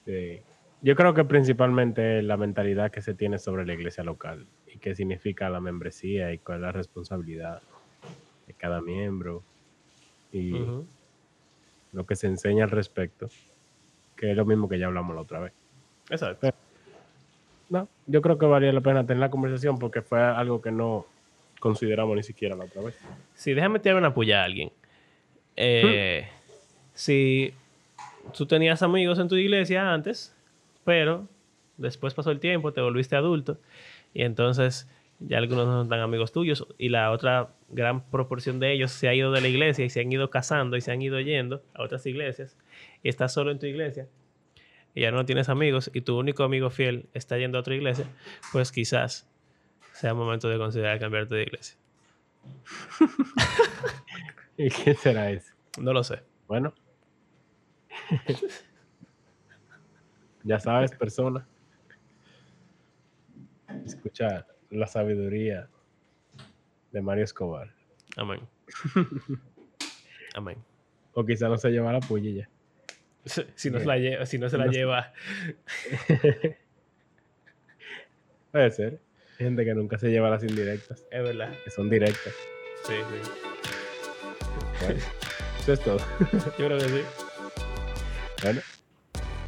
Sí. 0.05 0.41
Yo 0.81 0.95
creo 0.95 1.13
que 1.13 1.25
principalmente 1.25 2.21
la 2.21 2.37
mentalidad 2.37 2.91
que 2.91 3.01
se 3.01 3.13
tiene 3.15 3.39
sobre 3.39 3.65
la 3.65 3.73
iglesia 3.73 4.03
local 4.03 4.45
y 4.67 4.77
qué 4.77 4.95
significa 4.95 5.49
la 5.49 5.59
membresía 5.59 6.31
y 6.31 6.37
cuál 6.37 6.57
es 6.57 6.61
la 6.61 6.71
responsabilidad 6.71 7.61
de 8.47 8.53
cada 8.53 8.81
miembro 8.81 9.43
y 10.31 10.65
lo 11.93 12.05
que 12.05 12.15
se 12.15 12.27
enseña 12.27 12.65
al 12.65 12.71
respecto, 12.71 13.29
que 14.15 14.31
es 14.31 14.37
lo 14.37 14.45
mismo 14.45 14.67
que 14.67 14.77
ya 14.77 14.87
hablamos 14.87 15.15
la 15.15 15.21
otra 15.21 15.39
vez. 15.39 15.53
Exacto. 16.09 16.49
No, 17.69 17.87
yo 18.05 18.21
creo 18.21 18.37
que 18.37 18.45
valía 18.45 18.71
la 18.71 18.81
pena 18.81 19.05
tener 19.05 19.19
la 19.19 19.31
conversación 19.31 19.79
porque 19.79 20.01
fue 20.01 20.19
algo 20.21 20.61
que 20.61 20.71
no 20.71 21.05
consideramos 21.59 22.15
ni 22.15 22.23
siquiera 22.23 22.55
la 22.55 22.65
otra 22.65 22.83
vez. 22.83 22.97
Sí, 23.33 23.53
déjame 23.53 23.79
tirar 23.79 23.97
una 23.97 24.13
puya 24.13 24.41
a 24.41 24.45
alguien. 24.45 24.71
Eh, 25.55 26.27
Si 26.93 27.53
tú 28.35 28.45
tenías 28.45 28.83
amigos 28.83 29.19
en 29.19 29.27
tu 29.27 29.35
iglesia 29.35 29.93
antes, 29.93 30.33
pero 30.83 31.27
después 31.77 32.13
pasó 32.13 32.31
el 32.31 32.39
tiempo, 32.39 32.71
te 32.71 32.81
volviste 32.81 33.15
adulto, 33.15 33.57
y 34.13 34.23
entonces 34.23 34.87
ya 35.19 35.37
algunos 35.37 35.65
no 35.65 35.73
son 35.79 35.89
tan 35.89 35.99
amigos 35.99 36.31
tuyos, 36.31 36.67
y 36.77 36.89
la 36.89 37.11
otra 37.11 37.53
gran 37.69 38.09
proporción 38.09 38.59
de 38.59 38.73
ellos 38.73 38.91
se 38.91 39.07
ha 39.07 39.13
ido 39.13 39.31
de 39.31 39.41
la 39.41 39.47
iglesia 39.47 39.85
y 39.85 39.89
se 39.89 40.01
han 40.01 40.11
ido 40.11 40.29
casando 40.29 40.77
y 40.77 40.81
se 40.81 40.91
han 40.91 41.01
ido 41.01 41.19
yendo 41.19 41.63
a 41.73 41.83
otras 41.83 42.05
iglesias, 42.05 42.57
y 43.03 43.09
estás 43.09 43.33
solo 43.33 43.51
en 43.51 43.59
tu 43.59 43.65
iglesia, 43.65 44.07
y 44.93 45.01
ya 45.01 45.11
no 45.11 45.25
tienes 45.25 45.49
amigos, 45.49 45.89
y 45.93 46.01
tu 46.01 46.17
único 46.17 46.43
amigo 46.43 46.69
fiel 46.69 47.07
está 47.13 47.37
yendo 47.37 47.57
a 47.57 47.61
otra 47.61 47.75
iglesia, 47.75 48.05
pues 48.51 48.71
quizás 48.71 49.29
sea 49.93 50.13
momento 50.13 50.49
de 50.49 50.57
considerar 50.57 50.99
cambiarte 50.99 51.35
de 51.35 51.43
iglesia. 51.43 51.77
¿Y 54.57 54.69
qué 54.69 54.93
será 54.93 55.31
eso? 55.31 55.53
No 55.79 55.93
lo 55.93 56.03
sé. 56.03 56.21
Bueno. 56.47 56.73
ya 60.43 60.59
sabes, 60.59 60.91
persona. 60.91 61.47
Escucha 63.85 64.45
la 64.75 64.87
sabiduría 64.87 65.67
de 66.91 67.01
Mario 67.01 67.23
Escobar. 67.23 67.73
Amén. 68.17 68.41
Amén. 70.35 70.57
O 71.13 71.25
quizá 71.25 71.47
no 71.47 71.57
se 71.57 71.69
lleva 71.71 71.91
la 71.93 71.99
puya. 71.99 72.49
Si 73.55 73.71
no, 73.71 73.79
se 73.79 73.85
la 73.85 73.97
lleva, 73.97 74.25
si 74.25 74.37
no 74.37 74.49
se 74.49 74.57
la 74.57 74.65
No 74.65 74.71
lleva. 74.71 75.11
Puede 78.51 78.71
ser. 78.71 78.99
Hay 79.39 79.45
gente 79.45 79.65
que 79.65 79.73
nunca 79.73 79.97
se 79.97 80.09
lleva 80.09 80.29
las 80.29 80.43
indirectas, 80.43 81.03
Es 81.11 81.23
verdad. 81.23 81.51
que 81.63 81.71
son 81.71 81.89
directas. 81.89 82.33
Sí, 82.85 82.93
sí. 82.93 83.31
Bueno, 84.85 84.99
eso 85.59 85.73
es 85.73 85.79
todo. 85.81 85.97
Yo 86.57 86.67
creo 86.67 86.77
que 86.77 86.87
sí. 86.89 87.01
Bueno, 88.43 88.61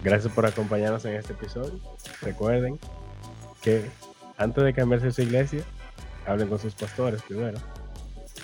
gracias 0.04 0.34
por 0.34 0.46
acompañarnos 0.46 1.06
en 1.06 1.13
este 1.16 1.34
episodio. 1.34 1.80
Recuerden 2.22 2.80
que 3.62 3.86
antes 4.38 4.63
de 4.63 4.73
cambiarse 4.73 5.08
a 5.08 5.12
su 5.12 5.21
iglesia, 5.21 5.62
hablen 6.26 6.47
con 6.47 6.60
sus 6.60 6.73
pastores 6.73 7.21
primero. 7.23 7.58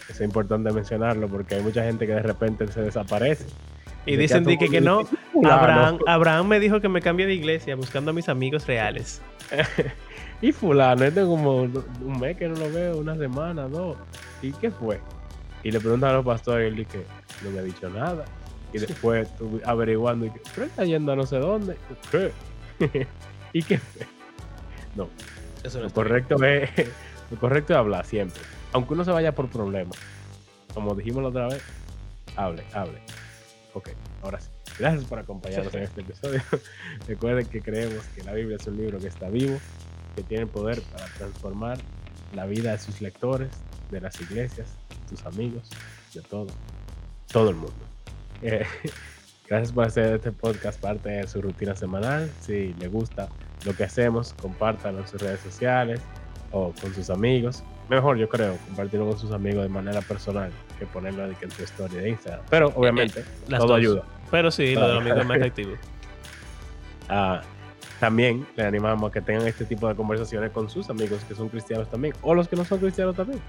es 0.10 0.21
importante 0.21 0.71
mencionarlo 0.71 1.27
porque 1.27 1.56
hay 1.56 1.62
mucha 1.62 1.84
gente 1.84 2.06
que 2.08 2.13
de 2.13 2.21
repente 2.21 2.67
se 2.67 2.82
desaparece. 2.82 3.45
Y 4.06 4.17
dicen 4.17 4.45
que, 4.45 4.58
que, 4.58 4.82
no. 4.82 5.08
Abraham, 5.49 5.99
Abraham 6.08 6.47
me 6.47 6.60
dijo 6.60 6.82
que 6.82 6.89
me 6.89 7.01
cambie 7.01 7.25
de 7.25 7.34
iglesia 7.34 7.75
buscando 7.75 8.12
a 8.12 8.13
mis 8.13 8.27
amigos 8.27 8.67
reales. 8.67 9.21
y 10.41 10.51
fulano, 10.51 11.06
este 11.06 11.21
como 11.21 11.62
un 11.62 12.19
mes 12.19 12.36
que 12.36 12.49
no 12.49 12.56
lo 12.56 12.69
veo, 12.71 12.97
una 12.97 13.15
semana, 13.15 13.67
dos. 13.67 13.95
¿Y 14.41 14.51
qué 14.51 14.71
fue? 14.71 14.99
Y 15.63 15.71
le 15.71 15.79
preguntan 15.79 16.10
a 16.10 16.13
los 16.13 16.25
pastores 16.25 16.65
y 16.65 16.67
él 16.67 16.86
dice, 16.86 17.06
no 17.43 17.51
me 17.51 17.60
ha 17.60 17.63
dicho 17.63 17.89
nada. 17.89 18.25
Y 18.73 18.79
después 18.79 19.29
tú 19.38 19.62
averiguando, 19.63 20.25
y 20.25 20.32
que, 20.32 20.41
pero 20.53 20.65
está 20.65 20.84
yendo 20.84 21.13
a 21.13 21.15
no 21.15 21.25
sé 21.25 21.38
dónde. 21.38 21.77
¿Qué? 22.12 22.32
¿Y 23.53 23.63
qué 23.63 23.77
fue? 23.77 24.06
No. 24.95 25.08
Eso 25.63 25.82
lo, 25.82 25.89
correcto 25.89 26.43
es, 26.43 26.69
lo 27.32 27.39
correcto 27.39 27.73
es 27.73 27.80
hablar 27.80 28.06
siempre. 28.06 28.41
Aunque 28.73 28.93
uno 28.93 29.06
se 29.06 29.12
vaya 29.12 29.34
por 29.34 29.49
problemas. 29.49 29.97
Como 30.73 30.95
dijimos 30.95 31.23
la 31.23 31.30
otra 31.30 31.47
vez, 31.47 31.63
hable, 32.36 32.63
hable. 32.73 32.99
Ok, 33.73 33.89
ahora 34.21 34.39
sí. 34.39 34.49
Gracias 34.80 35.06
por 35.06 35.19
acompañarnos 35.19 35.73
en 35.73 35.84
este 35.84 36.02
episodio. 36.02 36.41
Recuerden 37.08 37.45
que 37.45 37.62
creemos 37.62 38.04
que 38.15 38.23
la 38.23 38.34
Biblia 38.34 38.58
es 38.60 38.67
un 38.67 38.78
libro 38.78 38.99
que 38.99 39.08
está 39.08 39.30
vivo, 39.30 39.58
que 40.15 40.23
tiene 40.23 40.47
poder 40.47 40.82
para 40.82 41.06
transformar 41.17 41.78
la 42.34 42.45
vida 42.45 42.71
de 42.71 42.80
sus 42.80 43.02
lectores, 43.02 43.49
de 43.91 44.02
las 44.02 44.19
iglesias, 44.19 44.67
sus 45.10 45.23
amigos, 45.26 45.69
de 46.13 46.21
todo, 46.21 46.47
todo 47.32 47.49
el 47.49 47.56
mundo. 47.56 47.73
Eh, 48.41 48.65
gracias 49.47 49.71
por 49.71 49.86
hacer 49.86 50.15
este 50.15 50.32
podcast 50.32 50.80
parte 50.80 51.10
de 51.10 51.28
su 51.28 51.41
rutina 51.41 51.76
semanal. 51.76 52.32
Si 52.41 52.73
le 52.73 52.88
gusta 52.88 53.30
lo 53.65 53.75
que 53.75 53.83
hacemos, 53.83 54.33
compártanlo 54.41 55.01
en 55.01 55.07
sus 55.07 55.21
redes 55.21 55.39
sociales 55.39 56.01
o 56.51 56.73
con 56.79 56.93
sus 56.93 57.09
amigos. 57.09 57.63
Mejor, 57.89 58.17
yo 58.17 58.29
creo, 58.29 58.57
compartirlo 58.67 59.07
con 59.07 59.17
sus 59.17 59.31
amigos 59.31 59.63
de 59.63 59.69
manera 59.69 60.01
personal 60.01 60.51
que 60.79 60.85
ponerlo 60.85 61.25
en 61.25 61.35
tu 61.35 61.63
historia 61.63 62.01
de 62.01 62.09
Instagram. 62.09 62.43
Pero 62.49 62.69
eh, 62.69 62.73
obviamente, 62.75 63.19
eh, 63.21 63.57
todo 63.57 63.75
ayuda. 63.75 64.03
Pero 64.31 64.51
sí, 64.51 64.73
lo 64.75 64.87
de 64.87 64.93
los 64.93 65.01
amigos 65.01 65.19
es 65.19 65.25
más 65.25 65.37
efectivo. 65.41 65.73
Ah, 67.09 67.41
también 67.99 68.45
le 68.55 68.65
animamos 68.65 69.09
a 69.09 69.13
que 69.13 69.21
tengan 69.21 69.47
este 69.47 69.65
tipo 69.65 69.87
de 69.87 69.95
conversaciones 69.95 70.51
con 70.51 70.69
sus 70.69 70.89
amigos 70.89 71.23
que 71.25 71.35
son 71.35 71.49
cristianos 71.49 71.89
también, 71.89 72.13
o 72.21 72.33
los 72.33 72.47
que 72.47 72.55
no 72.55 72.65
son 72.65 72.79
cristianos 72.79 73.15
también. 73.15 73.39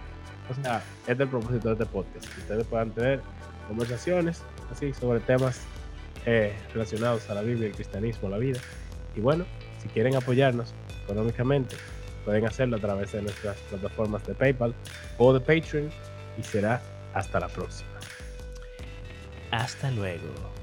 O 0.51 0.63
sea, 0.63 0.83
este 1.01 1.13
es 1.13 1.21
el 1.21 1.29
propósito 1.29 1.69
de 1.69 1.73
este 1.75 1.87
podcast, 1.87 2.33
que 2.35 2.41
ustedes 2.41 2.67
puedan 2.67 2.91
tener 2.91 3.21
conversaciones 3.67 4.43
así 4.71 4.93
sobre 4.93 5.21
temas 5.21 5.63
eh, 6.27 6.55
relacionados 6.73 7.29
a 7.31 7.35
la 7.35 7.43
Biblia, 7.43 7.69
el 7.69 7.75
cristianismo, 7.75 8.29
la 8.29 8.39
vida. 8.39 8.61
Y 9.17 9.21
bueno, 9.21 9.45
si 9.85 9.89
quieren 9.91 10.17
apoyarnos 10.17 10.73
económicamente, 11.05 11.77
pueden 12.25 12.47
hacerlo 12.47 12.77
a 12.77 12.81
través 12.81 13.13
de 13.13 13.23
nuestras 13.23 13.57
plataformas 13.69 14.27
de 14.27 14.35
PayPal 14.35 14.75
o 15.19 15.33
de 15.33 15.41
Patreon 15.41 15.91
y 16.39 16.43
será 16.43 16.81
hasta 17.13 17.39
la 17.39 17.49
próxima. 17.49 17.91
Hasta 19.51 19.91
luego. 19.91 20.54